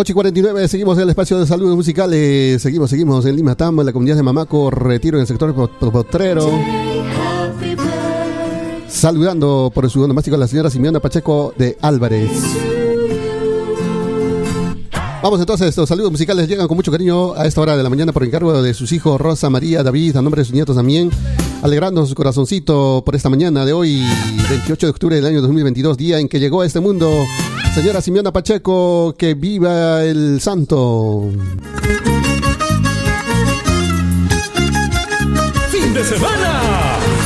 8 0.00 0.12
y 0.12 0.14
49, 0.14 0.68
seguimos 0.68 0.96
en 0.96 1.02
el 1.02 1.08
espacio 1.08 1.40
de 1.40 1.46
saludos 1.46 1.74
musicales. 1.74 2.62
Seguimos, 2.62 2.88
seguimos 2.88 3.26
en 3.26 3.34
Lima 3.34 3.56
Tambo, 3.56 3.82
en 3.82 3.86
la 3.86 3.92
comunidad 3.92 4.14
de 4.14 4.22
Mamaco, 4.22 4.70
retiro 4.70 5.16
en 5.18 5.22
el 5.22 5.26
sector 5.26 5.52
pot- 5.56 5.90
potrero. 5.90 6.48
Saludando 8.86 9.72
por 9.74 9.90
su 9.90 10.00
domástico 10.06 10.36
a 10.36 10.38
la 10.38 10.46
señora 10.46 10.70
Simeona 10.70 11.00
Pacheco 11.00 11.52
de 11.58 11.76
Álvarez. 11.82 12.30
Vamos 15.20 15.40
entonces, 15.40 15.76
los 15.76 15.88
saludos 15.88 16.12
musicales 16.12 16.46
llegan 16.48 16.68
con 16.68 16.76
mucho 16.76 16.92
cariño 16.92 17.34
a 17.34 17.44
esta 17.46 17.60
hora 17.60 17.76
de 17.76 17.82
la 17.82 17.90
mañana 17.90 18.12
por 18.12 18.22
encargo 18.22 18.62
de 18.62 18.74
sus 18.74 18.92
hijos 18.92 19.20
Rosa, 19.20 19.50
María, 19.50 19.82
David, 19.82 20.14
a 20.14 20.22
nombre 20.22 20.42
de 20.42 20.44
sus 20.44 20.54
nietos 20.54 20.76
también, 20.76 21.10
alegrando 21.60 22.06
su 22.06 22.14
corazoncito 22.14 23.02
por 23.04 23.16
esta 23.16 23.28
mañana 23.28 23.64
de 23.64 23.72
hoy, 23.72 24.04
28 24.48 24.86
de 24.86 24.90
octubre 24.90 25.16
del 25.16 25.26
año 25.26 25.42
2022, 25.42 25.96
día 25.96 26.20
en 26.20 26.28
que 26.28 26.38
llegó 26.38 26.60
a 26.60 26.66
este 26.66 26.78
mundo. 26.78 27.10
Señora 27.74 28.00
Simeona 28.00 28.32
Pacheco, 28.32 29.14
que 29.16 29.34
viva 29.34 30.02
el 30.02 30.40
santo. 30.40 31.30
Fin 35.70 35.94
de 35.94 36.04
semana. 36.04 36.60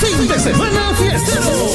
Fin 0.01 0.29
de 0.29 0.39
semana 0.39 0.95
fiestero. 0.95 1.72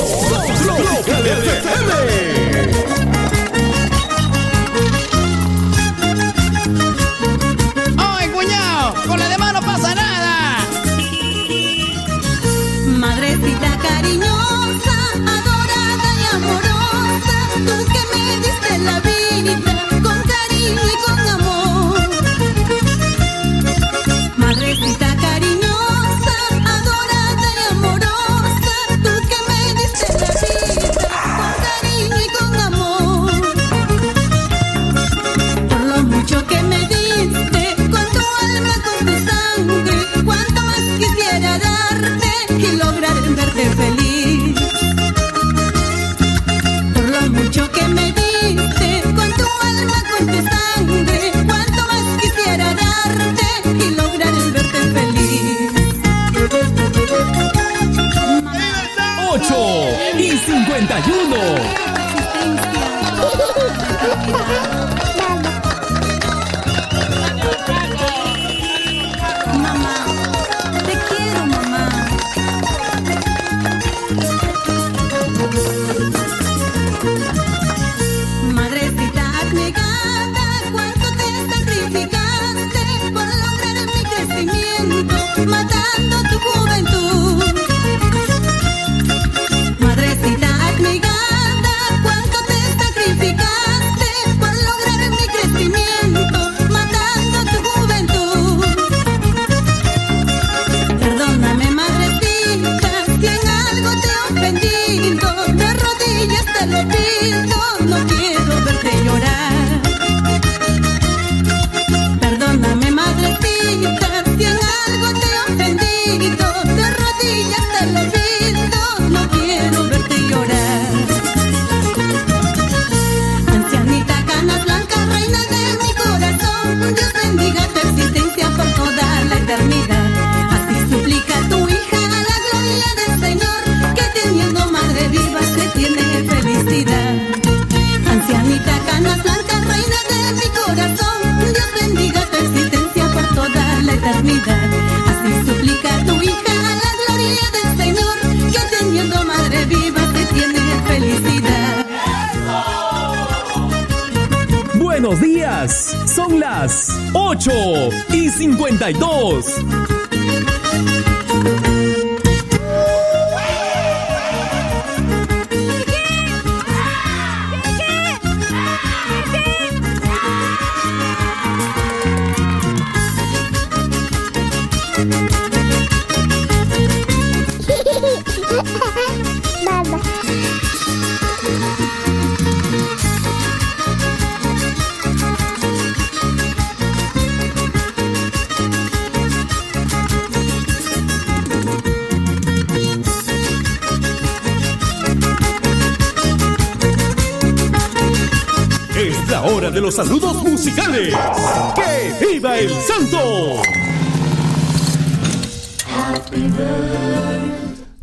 51. 61.01 61.96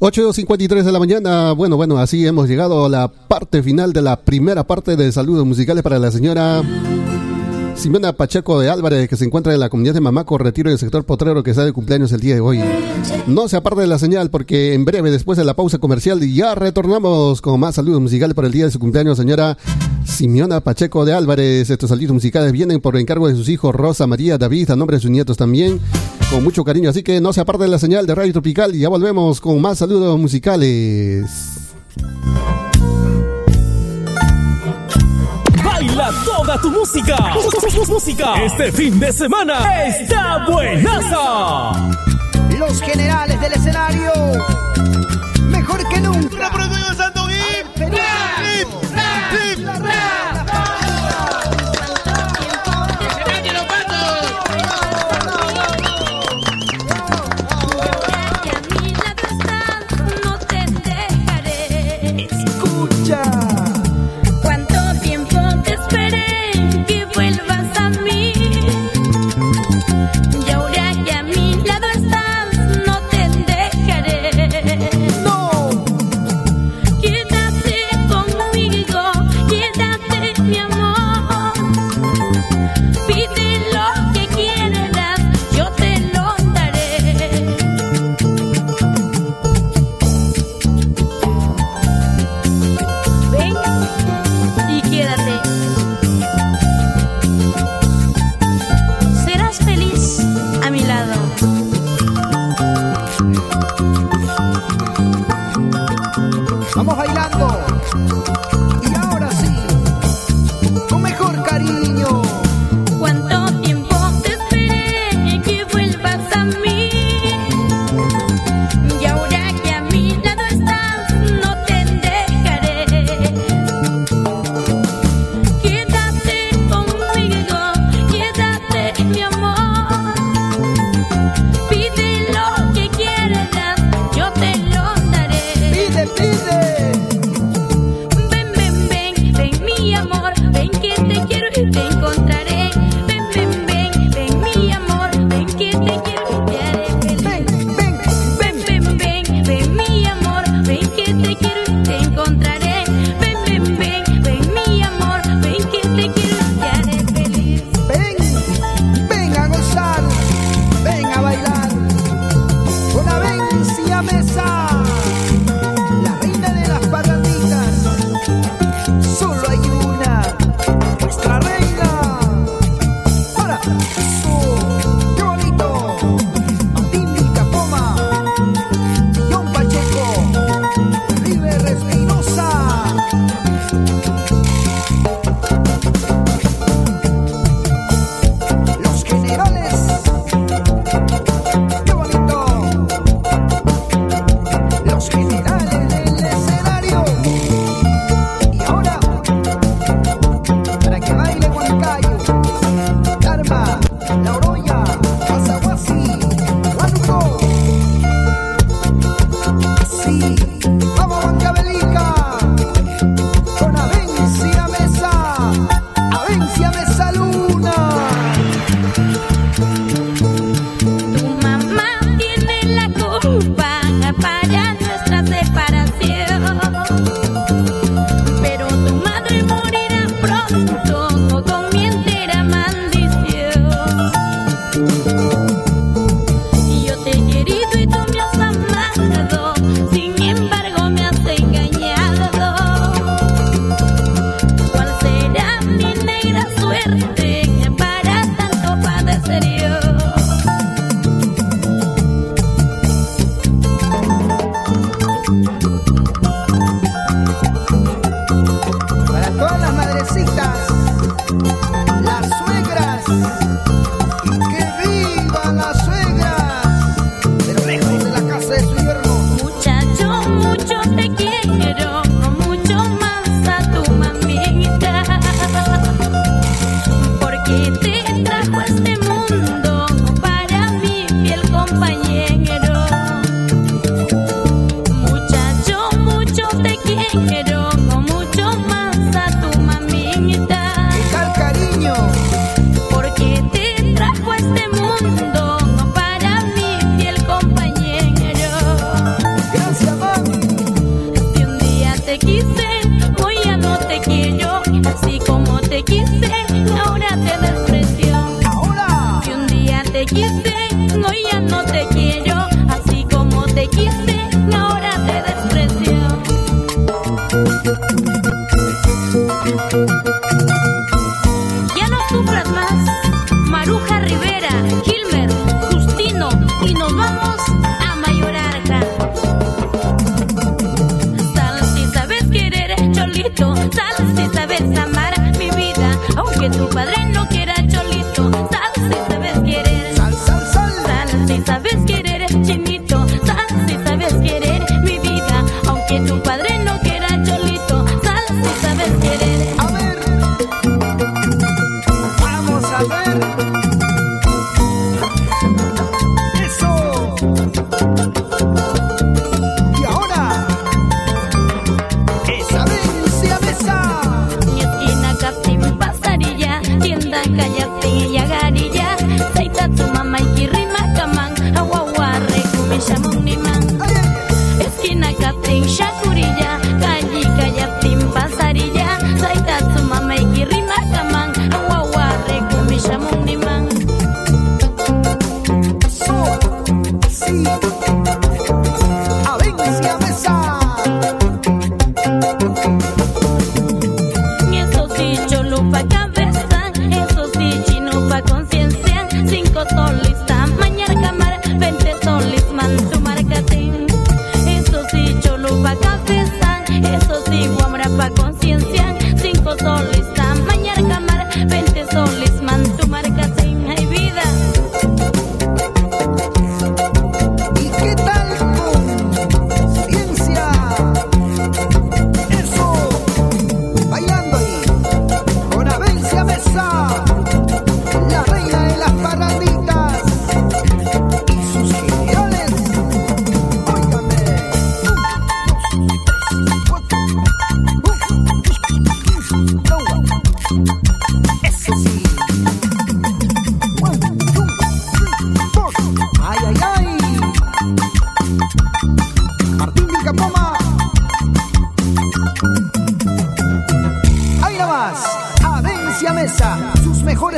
8.53 0.05 0.83
de 0.83 0.93
la 0.93 0.99
mañana. 0.99 1.53
Bueno, 1.53 1.79
bueno, 1.79 1.97
así 1.97 2.27
hemos 2.27 2.47
llegado 2.47 2.85
a 2.85 2.91
la 2.91 3.09
parte 3.09 3.63
final 3.63 3.95
de 3.95 4.03
la 4.03 4.21
primera 4.21 4.63
parte 4.63 4.97
de 4.97 5.11
saludos 5.11 5.47
musicales 5.47 5.83
para 5.83 5.99
la 5.99 6.11
señora 6.11 6.63
Simona 7.77 8.13
Pacheco 8.13 8.61
de 8.61 8.71
Álvarez, 8.71 9.09
que 9.09 9.17
se 9.17 9.25
encuentra 9.25 9.53
en 9.53 9.61
la 9.61 9.69
comunidad 9.69 9.95
de 9.95 10.01
Mamaco, 10.01 10.39
retiro 10.39 10.71
del 10.71 10.79
sector 10.79 11.05
potrero, 11.05 11.43
que 11.43 11.51
está 11.51 11.65
de 11.65 11.73
cumpleaños 11.73 12.13
el 12.13 12.21
día 12.21 12.35
de 12.35 12.41
hoy. 12.41 12.61
No 13.27 13.49
se 13.49 13.57
aparte 13.57 13.83
de 13.83 13.87
la 13.87 13.99
señal, 13.99 14.31
porque 14.31 14.75
en 14.75 14.85
breve, 14.85 15.11
después 15.11 15.37
de 15.37 15.45
la 15.45 15.55
pausa 15.55 15.79
comercial, 15.79 16.21
ya 16.21 16.55
retornamos 16.55 17.43
con 17.43 17.61
más 17.61 17.75
saludos 17.75 18.01
musicales 18.01 18.35
por 18.35 18.45
el 18.45 18.53
día 18.53 18.65
de 18.65 18.71
su 18.71 18.79
cumpleaños, 18.79 19.19
señora 19.19 19.59
Simeona 20.05 20.61
Pacheco 20.61 21.05
de 21.05 21.13
Álvarez. 21.13 21.69
Estos 21.69 21.91
saludos 21.91 22.13
musicales 22.13 22.53
vienen 22.53 22.81
por 22.81 22.97
encargo 22.97 23.29
de 23.29 23.35
sus 23.35 23.49
hijos 23.49 23.75
Rosa, 23.75 24.07
María, 24.07 24.39
David, 24.39 24.71
a 24.71 24.77
nombre 24.77 24.97
de 24.97 25.01
sus 25.01 25.11
nietos 25.11 25.37
también, 25.37 25.81
con 26.31 26.45
mucho 26.45 26.65
cariño. 26.65 26.91
Así 26.91 27.03
que 27.03 27.21
no 27.21 27.33
se 27.33 27.41
aparte 27.41 27.65
de 27.65 27.71
la 27.71 27.79
señal 27.79 28.07
de 28.07 28.15
Radio 28.15 28.33
Tropical 28.33 28.75
y 28.75 28.81
ya 28.81 28.89
volvemos 28.89 29.41
con 29.41 29.61
más 29.61 29.79
saludos 29.79 30.19
musicales. 30.19 31.27
Baila 35.75 36.13
toda 36.25 36.57
tu 36.61 36.71
música. 36.71 37.17
Música. 37.89 38.35
Este 38.45 38.71
fin 38.71 39.01
de 39.01 39.13
semana 39.13 39.85
está 39.87 40.47
buenaza. 40.47 41.73
Los 42.57 42.81
generales 42.81 43.41
del 43.41 43.53
escenario. 43.55 44.13
Mejor 45.49 45.89
que 45.89 46.01
nunca. 46.01 46.53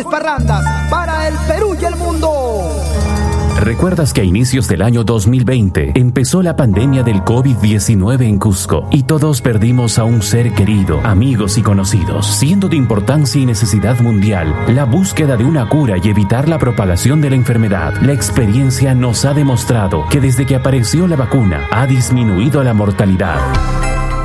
Mejores 0.05 0.37
para 0.91 1.29
el 1.29 1.35
Perú 1.47 1.77
y 1.81 1.85
el 1.85 1.97
mundo. 1.97 2.71
¿Recuerdas 3.59 4.13
que 4.13 4.21
a 4.21 4.25
inicios 4.25 4.69
del 4.69 4.83
año 4.83 5.03
2020 5.03 5.93
empezó 5.95 6.43
la 6.43 6.57
pandemia 6.57 7.03
del 7.03 7.23
COVID-19 7.23 8.23
en 8.25 8.39
Cusco 8.39 8.87
y 8.91 9.05
todos 9.05 9.41
perdimos 9.41 9.99
a 9.99 10.05
un 10.05 10.21
ser 10.21 10.53
querido, 10.53 11.01
amigos 11.05 11.57
y 11.57 11.63
conocidos? 11.63 12.27
Siendo 12.27 12.69
de 12.69 12.77
importancia 12.77 13.41
y 13.41 13.47
necesidad 13.47 13.99
mundial 14.01 14.55
la 14.69 14.85
búsqueda 14.85 15.37
de 15.37 15.45
una 15.45 15.69
cura 15.69 15.97
y 15.97 16.09
evitar 16.09 16.49
la 16.49 16.59
propagación 16.59 17.23
de 17.23 17.31
la 17.31 17.37
enfermedad, 17.37 17.95
la 18.03 18.13
experiencia 18.13 18.95
nos 18.95 19.25
ha 19.25 19.33
demostrado 19.33 20.05
que 20.11 20.21
desde 20.21 20.45
que 20.45 20.57
apareció 20.57 21.07
la 21.07 21.17
vacuna 21.17 21.67
ha 21.73 21.87
disminuido 21.87 22.63
la 22.63 22.75
mortalidad. 22.75 23.39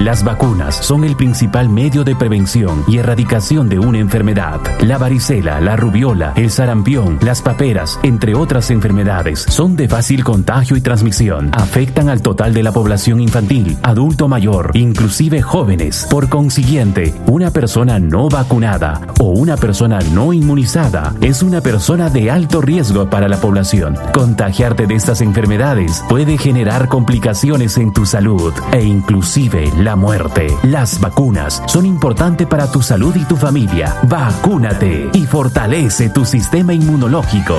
Las 0.04 0.24
vacunas 0.24 0.78
son 0.78 1.04
el 1.04 1.16
principal 1.16 1.70
medio 1.70 2.04
de 2.04 2.16
prevención 2.16 2.84
y 2.88 2.98
erradicación 2.98 3.70
de 3.70 3.78
una 3.78 4.00
enfermedad. 4.00 4.60
La 4.82 4.98
varicela, 4.98 5.62
la 5.62 5.76
rubiola, 5.76 6.34
el 6.36 6.50
sarampión, 6.50 7.20
las 7.22 7.44
paperas, 7.44 8.00
entre 8.02 8.34
otras 8.34 8.72
enfermedades, 8.72 9.46
son 9.48 9.76
de 9.76 9.88
fácil 9.88 10.24
contagio 10.24 10.76
y 10.76 10.82
transmisión. 10.82 11.52
Afectan 11.54 12.10
al 12.10 12.24
total 12.24 12.52
de 12.56 12.64
la 12.64 12.72
población 12.72 13.20
infantil, 13.20 13.78
adulto 13.84 14.28
mayor, 14.28 14.72
inclusive 14.74 15.44
jóvenes. 15.44 16.08
Por 16.10 16.30
consiguiente, 16.30 17.14
una 17.28 17.52
persona 17.52 18.00
no 18.00 18.28
vacunada 18.28 19.02
o 19.20 19.26
una 19.26 19.56
persona 19.56 20.00
no 20.14 20.34
inmunizada 20.34 21.14
es 21.22 21.44
una 21.44 21.62
persona 21.62 22.10
de 22.10 22.32
alto 22.32 22.60
riesgo 22.60 23.08
para 23.08 23.30
la 23.30 23.38
población. 23.38 23.96
Contagiarte 24.16 24.88
de 24.88 24.96
estas 24.96 25.22
enfermedades 25.22 26.04
puede 26.10 26.40
generar 26.40 26.88
complicaciones 26.88 27.78
en 27.78 27.94
tu 27.94 28.08
salud 28.08 28.52
e 28.72 28.84
inclusive 28.84 29.72
la 29.78 29.91
muerte. 29.96 30.48
Las 30.64 31.00
vacunas 31.00 31.62
son 31.68 31.86
importantes 31.86 32.48
para 32.48 32.72
tu 32.72 32.82
salud 32.82 33.16
y 33.16 33.26
tu 33.26 33.36
familia. 33.36 33.96
Vacúnate 34.04 35.10
y 35.14 35.26
fortalece 35.26 36.10
tu 36.10 36.26
sistema 36.26 36.74
inmunológico. 36.74 37.58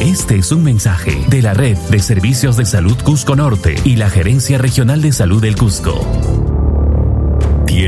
Este 0.00 0.38
es 0.38 0.50
un 0.52 0.64
mensaje 0.64 1.24
de 1.28 1.42
la 1.42 1.54
Red 1.54 1.78
de 1.90 2.00
Servicios 2.00 2.56
de 2.56 2.64
Salud 2.64 2.96
Cusco 3.02 3.36
Norte 3.36 3.76
y 3.84 3.96
la 3.96 4.10
Gerencia 4.10 4.58
Regional 4.58 5.00
de 5.00 5.12
Salud 5.12 5.40
del 5.40 5.56
Cusco. 5.56 6.51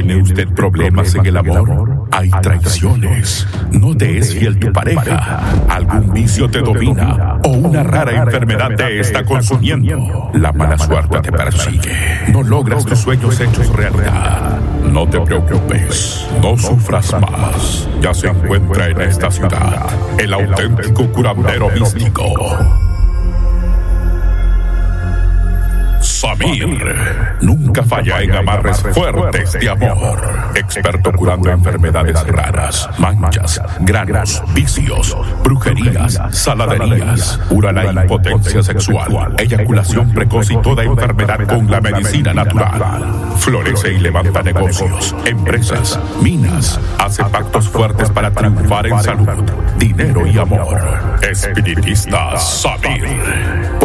¿Tiene 0.04 0.20
usted 0.20 0.48
problemas 0.48 1.14
en 1.14 1.24
el 1.24 1.36
amor? 1.38 2.06
Hay 2.12 2.28
traiciones. 2.28 3.46
No 3.72 3.96
te 3.96 4.18
es 4.18 4.34
fiel 4.34 4.58
tu 4.58 4.70
pareja. 4.70 5.40
Algún 5.70 6.12
vicio 6.12 6.46
te 6.50 6.60
domina 6.60 7.40
o 7.42 7.48
una 7.48 7.82
rara 7.82 8.12
enfermedad 8.12 8.74
te 8.76 9.00
está 9.00 9.24
consumiendo. 9.24 10.30
La 10.34 10.52
mala 10.52 10.76
suerte 10.76 11.20
te 11.20 11.32
persigue. 11.32 11.90
No 12.30 12.42
logras 12.42 12.84
tus 12.84 12.98
sueños 12.98 13.40
hechos 13.40 13.74
realidad. 13.74 14.58
No 14.92 15.08
te 15.08 15.18
preocupes. 15.22 16.28
No 16.42 16.58
sufras 16.58 17.18
más. 17.18 17.88
Ya 18.02 18.12
se 18.12 18.28
encuentra 18.28 18.88
en 18.88 19.00
esta 19.00 19.30
ciudad 19.30 19.86
el 20.18 20.34
auténtico 20.34 21.10
curandero 21.12 21.70
místico. 21.70 22.93
Samir 26.04 27.38
nunca 27.40 27.82
falla 27.82 28.20
en 28.20 28.32
amarres 28.32 28.82
fuertes 28.92 29.52
de 29.52 29.70
amor. 29.70 30.20
Experto 30.54 31.10
curando 31.12 31.50
enfermedades 31.50 32.26
raras, 32.26 32.88
manchas, 32.98 33.58
granos, 33.80 34.42
vicios, 34.52 35.16
brujerías, 35.42 36.20
saladerías. 36.30 37.40
Cura 37.48 37.72
la 37.72 37.90
impotencia 37.90 38.62
sexual, 38.62 39.34
eyaculación 39.38 40.12
precoz 40.12 40.50
y 40.50 40.56
toda 40.58 40.84
enfermedad 40.84 41.46
con 41.46 41.70
la 41.70 41.80
medicina 41.80 42.34
natural. 42.34 43.04
Florece 43.38 43.94
y 43.94 44.00
levanta 44.00 44.42
negocios, 44.42 45.16
empresas, 45.24 45.98
minas. 46.20 46.78
Hace 46.98 47.24
pactos 47.24 47.66
fuertes 47.68 48.10
para 48.10 48.30
triunfar 48.30 48.88
en 48.88 49.02
salud, 49.02 49.50
dinero 49.78 50.26
y 50.26 50.36
amor. 50.36 50.78
Espiritista 51.22 52.36
Samir 52.36 53.08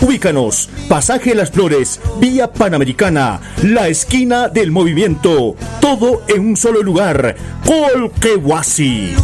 Ubícanos, 0.00 0.70
Pasaje 0.88 1.34
Las 1.34 1.50
Flores, 1.50 2.00
Vía 2.18 2.50
Panamericana, 2.50 3.40
la 3.62 3.88
esquina 3.88 4.48
del 4.48 4.70
movimiento, 4.70 5.54
todo 5.82 6.22
en 6.28 6.48
un 6.48 6.56
solo 6.56 6.82
lugar, 6.82 7.36
Colquehuasi. 7.66 9.14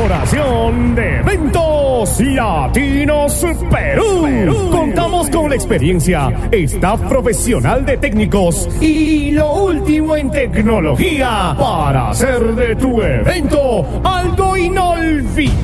Corporación 0.00 0.94
de 0.94 1.18
Eventos 1.18 2.20
Latinos 2.20 3.44
Perú. 3.70 4.70
Contamos 4.70 5.28
con 5.28 5.50
la 5.50 5.56
experiencia, 5.56 6.48
staff 6.50 7.02
profesional 7.02 7.84
de 7.84 7.98
técnicos 7.98 8.66
y 8.80 9.32
lo 9.32 9.52
último 9.52 10.16
en 10.16 10.30
tecnología 10.30 11.54
para 11.58 12.08
hacer 12.08 12.40
de 12.54 12.76
tu 12.76 13.02
evento 13.02 13.86
algo 14.02 14.56
inolvidable. 14.56 15.60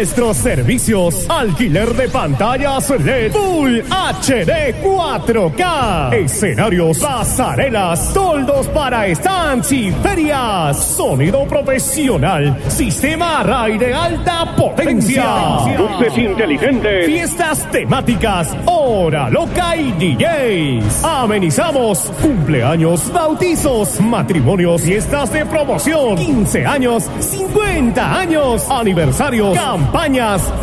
Nuestros 0.00 0.38
servicios, 0.38 1.26
alquiler 1.28 1.94
de 1.94 2.08
pantallas 2.08 2.88
LED 2.88 3.32
Full 3.32 3.80
HD 3.80 4.74
4K, 4.82 6.14
escenarios, 6.14 6.98
pasarelas, 7.00 8.14
toldos 8.14 8.66
para 8.68 9.14
stands 9.14 9.70
y 9.72 9.92
ferias, 9.92 10.82
sonido 10.96 11.44
profesional, 11.44 12.58
sistema 12.68 13.40
array 13.40 13.76
de 13.76 13.92
alta 13.92 14.56
potencia, 14.56 15.66
luces 15.76 16.16
inteligentes, 16.16 17.04
fiestas 17.04 17.70
temáticas, 17.70 18.56
hora 18.64 19.28
loca 19.28 19.76
y 19.76 19.92
DJs. 19.92 21.04
Amenizamos 21.04 22.10
cumpleaños, 22.22 23.12
bautizos, 23.12 24.00
matrimonios, 24.00 24.80
fiestas 24.80 25.30
de 25.30 25.44
promoción, 25.44 26.16
15 26.16 26.64
años, 26.64 27.10
50 27.20 28.18
años, 28.18 28.66
aniversarios, 28.70 29.54
campañas, 29.54 29.89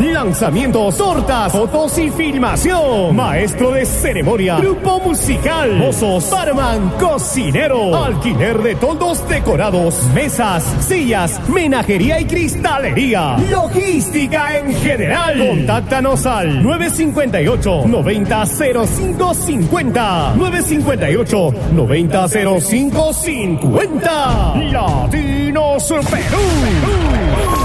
lanzamientos, 0.00 0.96
tortas, 0.96 1.52
fotos 1.52 1.98
y 1.98 2.10
filmación. 2.10 3.14
Maestro 3.14 3.72
de 3.72 3.84
ceremonia, 3.84 4.56
grupo 4.58 5.00
musical, 5.00 5.76
mozos, 5.76 6.30
barman, 6.30 6.88
cocinero, 6.98 7.94
alquiler 7.96 8.56
de 8.62 8.74
toldos 8.76 9.28
decorados, 9.28 10.02
mesas, 10.14 10.64
sillas, 10.80 11.38
menajería 11.48 12.18
y 12.20 12.24
cristalería. 12.24 13.36
Logística 13.50 14.56
en 14.58 14.72
general. 14.74 15.38
Contáctanos 15.38 16.24
al 16.26 16.62
958 16.62 17.82
900550 17.86 20.34
958 20.36 21.54
900550 21.72 24.54
Latinos 24.72 25.92
Perú. 26.10 27.57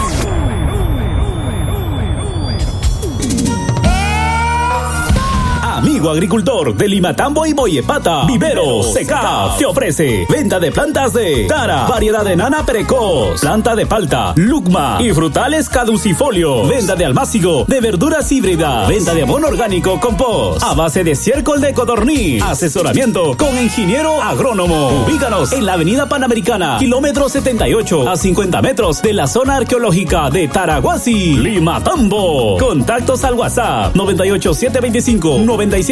Agricultor 6.10 6.76
de 6.76 6.88
Limatambo 6.88 7.45
y 7.45 7.54
Boyepata, 7.54 8.26
Vivero 8.26 8.84
Seca 8.84 9.56
te 9.58 9.66
ofrece 9.66 10.26
venta 10.30 10.60
de 10.60 10.72
plantas 10.72 11.14
de 11.14 11.45
Tara, 11.47 11.86
variedad 11.88 12.24
de 12.24 12.36
nana 12.36 12.66
precoz, 12.66 13.41
planta 13.41 13.76
de 13.76 13.86
palta, 13.86 14.34
lucma 14.36 14.97
y 14.99 15.12
frutales 15.12 15.70
caducifolio, 15.70 16.68
venta 16.68 16.95
de 16.95 17.06
almácigo, 17.06 17.66
de 17.68 17.80
verduras 17.82 18.32
híbridas, 18.32 18.88
venta 18.88 19.14
de 19.14 19.24
abono 19.24 19.47
orgánico 19.47 19.99
compost, 19.99 20.64
a 20.64 20.74
base 20.74 21.04
de 21.04 21.12
estiércol 21.12 21.62
de 21.62 21.74
codorniz, 21.74 22.43
asesoramiento 22.43 23.36
con 23.38 23.58
ingeniero 23.58 24.22
agrónomo. 24.22 25.04
Ubícanos 25.06 25.51
en 25.54 25.66
la 25.66 25.74
avenida 25.74 26.08
Panamericana, 26.08 26.78
kilómetro 26.80 27.30
78 27.30 28.10
a 28.10 28.16
50 28.16 28.62
metros 28.62 29.01
de 29.01 29.14
la 29.14 29.28
zona 29.28 29.58
arqueológica 29.58 30.30
de 30.30 30.47
Taraguasi, 30.47 31.36
Limatambo. 31.36 32.58
Contactos 32.58 33.24
al 33.24 33.34
WhatsApp 33.36 33.95
98725 33.95 35.39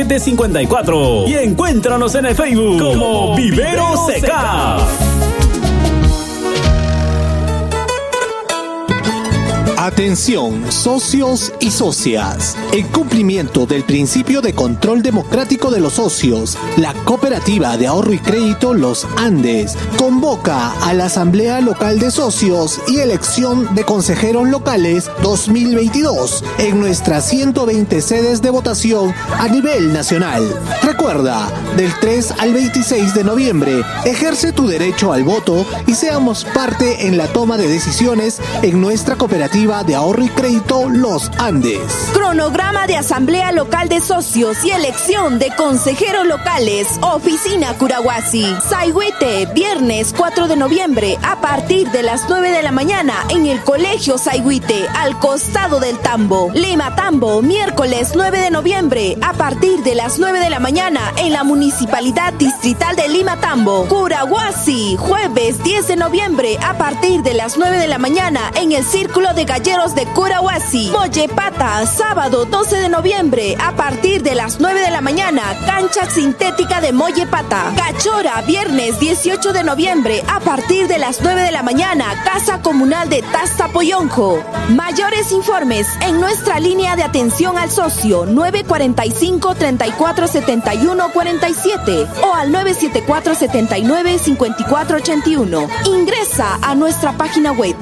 9754 0.03 1.27
y 1.27 1.35
encuéntranos 1.35 2.15
en 2.15 2.25
el 2.25 2.35
Facebook 2.35 2.81
como 2.81 3.35
Vivero 3.35 4.07
Seca. 4.07 4.77
Atención, 9.93 10.71
socios 10.71 11.51
y 11.59 11.69
socias. 11.69 12.55
En 12.71 12.87
cumplimiento 12.87 13.65
del 13.65 13.83
principio 13.83 14.41
de 14.41 14.55
control 14.55 15.03
democrático 15.03 15.69
de 15.69 15.81
los 15.81 15.93
socios, 15.93 16.57
la 16.77 16.93
Cooperativa 16.93 17.77
de 17.77 17.87
Ahorro 17.87 18.13
y 18.13 18.17
Crédito 18.17 18.73
Los 18.73 19.05
Andes 19.17 19.77
convoca 19.97 20.71
a 20.81 20.93
la 20.93 21.05
Asamblea 21.05 21.59
Local 21.59 21.99
de 21.99 22.09
Socios 22.09 22.79
y 22.87 22.99
elección 22.99 23.75
de 23.75 23.83
consejeros 23.83 24.47
locales 24.47 25.11
2022 25.23 26.45
en 26.59 26.79
nuestras 26.79 27.27
120 27.27 28.01
sedes 28.01 28.41
de 28.41 28.49
votación 28.49 29.13
a 29.37 29.49
nivel 29.49 29.91
nacional. 29.91 30.41
Recuerda, 30.83 31.49
del 31.75 31.93
3 31.99 32.35
al 32.39 32.53
26 32.53 33.13
de 33.13 33.23
noviembre, 33.25 33.83
ejerce 34.05 34.53
tu 34.53 34.67
derecho 34.67 35.11
al 35.11 35.23
voto 35.23 35.65
y 35.85 35.95
seamos 35.95 36.45
parte 36.45 37.07
en 37.07 37.17
la 37.17 37.27
toma 37.27 37.57
de 37.57 37.67
decisiones 37.67 38.39
en 38.63 38.79
nuestra 38.79 39.15
cooperativa 39.15 39.80
de 39.83 39.95
ahorro 39.95 40.23
y 40.23 40.29
crédito 40.29 40.89
Los 40.89 41.29
Andes. 41.39 42.09
Cronograma 42.13 42.87
de 42.87 42.97
Asamblea 42.97 43.51
Local 43.51 43.89
de 43.89 43.99
Socios 43.99 44.63
y 44.63 44.71
elección 44.71 45.39
de 45.39 45.49
consejeros 45.55 46.27
locales. 46.27 46.87
Oficina 47.01 47.73
Curahuasi. 47.77 48.45
Saigüite, 48.67 49.47
viernes 49.53 50.13
4 50.15 50.47
de 50.47 50.55
noviembre 50.55 51.17
a 51.23 51.41
partir 51.41 51.89
de 51.91 52.03
las 52.03 52.25
9 52.29 52.51
de 52.51 52.61
la 52.61 52.71
mañana 52.71 53.13
en 53.29 53.45
el 53.45 53.61
Colegio 53.63 54.17
Saigüite, 54.17 54.87
al 54.95 55.17
costado 55.19 55.79
del 55.79 55.97
Tambo. 55.99 56.51
Lima 56.53 56.95
Tambo, 56.95 57.41
miércoles 57.41 58.11
9 58.15 58.39
de 58.39 58.51
noviembre 58.51 59.17
a 59.21 59.33
partir 59.33 59.81
de 59.83 59.95
las 59.95 60.19
9 60.19 60.39
de 60.39 60.49
la 60.49 60.59
mañana 60.59 61.13
en 61.17 61.33
la 61.33 61.43
Municipalidad 61.43 62.33
Distrital 62.33 62.95
de 62.95 63.09
Lima 63.09 63.39
Tambo. 63.39 63.87
Curahuasi, 63.87 64.95
jueves 64.97 65.63
10 65.63 65.87
de 65.87 65.95
noviembre 65.95 66.57
a 66.61 66.77
partir 66.77 67.23
de 67.23 67.33
las 67.33 67.57
9 67.57 67.77
de 67.77 67.87
la 67.87 67.97
mañana 67.97 68.51
en 68.55 68.71
el 68.71 68.83
Círculo 68.83 69.33
de 69.33 69.45
Galleros 69.63 69.93
de 69.93 70.07
Curahuasi. 70.07 70.89
Mollepata, 70.89 71.85
sábado 71.85 72.45
12 72.45 72.77
de 72.77 72.89
noviembre 72.89 73.55
a 73.59 73.75
partir 73.75 74.23
de 74.23 74.33
las 74.33 74.59
9 74.59 74.81
de 74.81 74.89
la 74.89 75.01
mañana, 75.01 75.43
cancha 75.67 76.09
sintética 76.09 76.81
de 76.81 76.91
Mollepata. 76.91 77.71
Cachora, 77.75 78.41
viernes 78.41 78.99
18 78.99 79.53
de 79.53 79.63
noviembre 79.63 80.23
a 80.27 80.39
partir 80.39 80.87
de 80.87 80.97
las 80.97 81.21
9 81.21 81.43
de 81.43 81.51
la 81.51 81.61
mañana, 81.61 82.05
casa 82.25 82.63
comunal 82.63 83.07
de 83.09 83.21
Tazapoyonjo. 83.21 84.43
Mayores 84.69 85.31
informes 85.31 85.85
en 86.01 86.19
nuestra 86.19 86.59
línea 86.59 86.95
de 86.95 87.03
atención 87.03 87.59
al 87.59 87.69
socio 87.69 88.25
945 88.25 89.53
34 89.53 90.27
71 90.27 91.11
47 91.13 92.07
o 92.23 92.33
al 92.33 92.51
974 92.51 93.35
79 93.35 94.17
54 94.17 94.97
81. 94.97 95.67
Ingresa 95.85 96.57
a 96.63 96.73
nuestra 96.73 97.15
página 97.15 97.51
web 97.51 97.75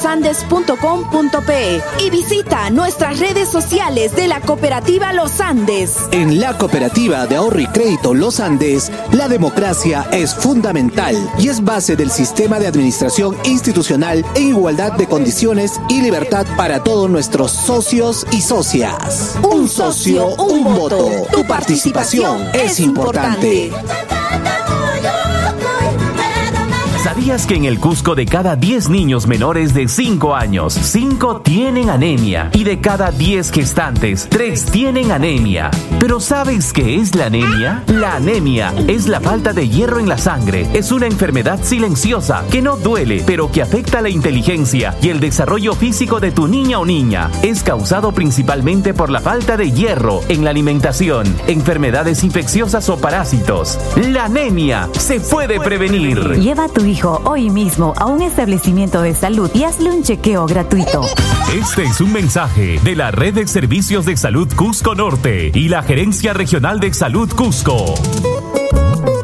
www.cooperativalosandes.com.pe 0.00 1.82
y 2.00 2.10
visita 2.10 2.70
nuestras 2.70 3.18
redes 3.18 3.48
sociales 3.48 4.14
de 4.16 4.28
la 4.28 4.40
Cooperativa 4.40 5.12
Los 5.12 5.40
Andes. 5.40 5.96
En 6.12 6.40
la 6.40 6.56
Cooperativa 6.56 7.26
de 7.26 7.36
Ahorro 7.36 7.60
y 7.60 7.66
Crédito 7.66 8.14
Los 8.14 8.40
Andes, 8.40 8.90
la 9.12 9.28
democracia 9.28 10.08
es 10.12 10.34
fundamental 10.34 11.14
y 11.38 11.48
es 11.48 11.62
base 11.62 11.96
del 11.96 12.10
sistema 12.10 12.58
de 12.58 12.66
administración 12.66 13.36
institucional 13.44 14.24
en 14.34 14.48
igualdad 14.48 14.92
de 14.92 15.06
condiciones 15.06 15.80
y 15.88 16.00
libertad 16.02 16.46
para 16.56 16.82
todos 16.82 17.08
nuestros 17.10 17.52
socios 17.52 18.26
y 18.32 18.40
socias. 18.40 19.36
Un 19.42 19.68
socio, 19.68 20.28
un 20.36 20.64
voto. 20.64 21.26
Tu 21.32 21.46
participación 21.46 22.48
es 22.54 22.80
importante. 22.80 23.70
¿Sabías 27.02 27.46
que 27.46 27.54
en 27.54 27.64
el 27.64 27.80
Cusco 27.80 28.14
de 28.14 28.26
cada 28.26 28.56
10 28.56 28.90
niños 28.90 29.26
menores 29.26 29.72
de 29.72 29.88
5 29.88 30.36
años, 30.36 30.74
5 30.74 31.40
tienen 31.40 31.88
anemia? 31.88 32.50
Y 32.52 32.62
de 32.62 32.78
cada 32.82 33.10
10 33.10 33.52
gestantes, 33.52 34.28
3 34.28 34.66
tienen 34.66 35.10
anemia. 35.10 35.70
¿Pero 35.98 36.20
sabes 36.20 36.74
qué 36.74 36.96
es 36.96 37.14
la 37.14 37.26
anemia? 37.26 37.84
La 37.86 38.16
anemia 38.16 38.74
es 38.86 39.08
la 39.08 39.18
falta 39.18 39.54
de 39.54 39.66
hierro 39.66 39.98
en 39.98 40.10
la 40.10 40.18
sangre. 40.18 40.66
Es 40.74 40.92
una 40.92 41.06
enfermedad 41.06 41.60
silenciosa 41.62 42.44
que 42.50 42.60
no 42.60 42.76
duele, 42.76 43.22
pero 43.24 43.50
que 43.50 43.62
afecta 43.62 44.02
la 44.02 44.10
inteligencia 44.10 44.94
y 45.00 45.08
el 45.08 45.20
desarrollo 45.20 45.72
físico 45.72 46.20
de 46.20 46.32
tu 46.32 46.48
niña 46.48 46.80
o 46.80 46.84
niña. 46.84 47.30
Es 47.42 47.62
causado 47.62 48.12
principalmente 48.12 48.92
por 48.92 49.08
la 49.08 49.20
falta 49.20 49.56
de 49.56 49.72
hierro 49.72 50.20
en 50.28 50.44
la 50.44 50.50
alimentación, 50.50 51.34
enfermedades 51.46 52.24
infecciosas 52.24 52.90
o 52.90 52.98
parásitos. 52.98 53.78
La 53.96 54.26
anemia 54.26 54.90
se 54.92 55.18
puede 55.18 55.60
prevenir. 55.60 56.34
Lleva 56.34 56.68
tu 56.68 56.89
hoy 57.24 57.50
mismo 57.50 57.94
a 57.96 58.06
un 58.06 58.20
establecimiento 58.20 59.00
de 59.00 59.14
salud 59.14 59.50
y 59.54 59.62
hazle 59.62 59.90
un 59.90 60.02
chequeo 60.02 60.46
gratuito. 60.46 61.02
Este 61.54 61.84
es 61.84 62.00
un 62.00 62.12
mensaje 62.12 62.80
de 62.82 62.96
la 62.96 63.10
Red 63.12 63.34
de 63.34 63.46
Servicios 63.46 64.06
de 64.06 64.16
Salud 64.16 64.48
Cusco 64.56 64.94
Norte 64.94 65.52
y 65.54 65.68
la 65.68 65.82
Gerencia 65.82 66.32
Regional 66.32 66.80
de 66.80 66.92
Salud 66.92 67.30
Cusco. 67.32 67.94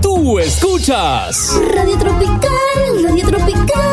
Tú 0.01 0.39
escuchas 0.39 1.61
Radio 1.75 1.99
Tropical, 1.99 3.03
Radio 3.05 3.27
Tropical. 3.27 3.92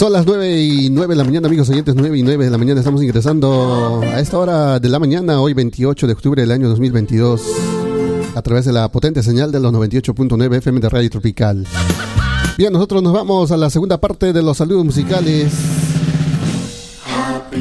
Son 0.00 0.14
las 0.14 0.24
9 0.24 0.58
y 0.58 0.88
9 0.88 1.12
de 1.12 1.18
la 1.18 1.24
mañana, 1.24 1.46
amigos 1.46 1.68
oyentes, 1.68 1.94
9 1.94 2.16
y 2.16 2.22
9 2.22 2.46
de 2.46 2.50
la 2.50 2.56
mañana. 2.56 2.80
Estamos 2.80 3.02
ingresando 3.02 4.00
a 4.02 4.18
esta 4.18 4.38
hora 4.38 4.80
de 4.80 4.88
la 4.88 4.98
mañana, 4.98 5.42
hoy 5.42 5.52
28 5.52 6.06
de 6.06 6.12
octubre 6.14 6.40
del 6.40 6.52
año 6.52 6.70
2022, 6.70 7.42
a 8.34 8.40
través 8.40 8.64
de 8.64 8.72
la 8.72 8.90
potente 8.90 9.22
señal 9.22 9.52
de 9.52 9.60
los 9.60 9.70
98.9 9.74 10.56
FM 10.56 10.80
de 10.80 10.88
Radio 10.88 11.10
Tropical. 11.10 11.66
Bien, 12.56 12.72
nosotros 12.72 13.02
nos 13.02 13.12
vamos 13.12 13.52
a 13.52 13.58
la 13.58 13.68
segunda 13.68 14.00
parte 14.00 14.32
de 14.32 14.40
los 14.40 14.56
saludos 14.56 14.86
musicales. 14.86 15.52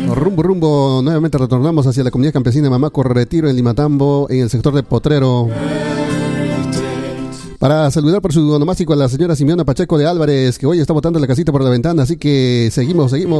Rumbo, 0.08 0.42
rumbo, 0.42 1.02
nuevamente 1.04 1.38
retornamos 1.38 1.88
hacia 1.88 2.06
la 2.06 2.12
comunidad 2.12 2.32
campesina 2.32 2.70
Mamaco 2.70 3.04
Retiro 3.04 3.50
en 3.50 3.58
Limatambo, 3.58 4.28
en 4.30 4.44
el 4.44 4.50
sector 4.50 4.74
de 4.74 4.84
Potrero. 4.84 5.50
Para 7.60 7.92
saludar 7.92 8.22
por 8.22 8.32
su 8.32 8.50
onomástico 8.54 8.94
a 8.94 8.96
la 8.96 9.10
señora 9.10 9.36
Simeona 9.36 9.66
Pacheco 9.66 9.98
de 9.98 10.08
Álvarez, 10.08 10.58
que 10.58 10.66
hoy 10.66 10.80
está 10.80 10.94
botando 10.94 11.20
la 11.20 11.28
casita 11.28 11.52
por 11.52 11.62
la 11.62 11.70
ventana, 11.70 12.04
así 12.04 12.16
que 12.16 12.70
seguimos, 12.72 13.12
seguimos 13.12 13.38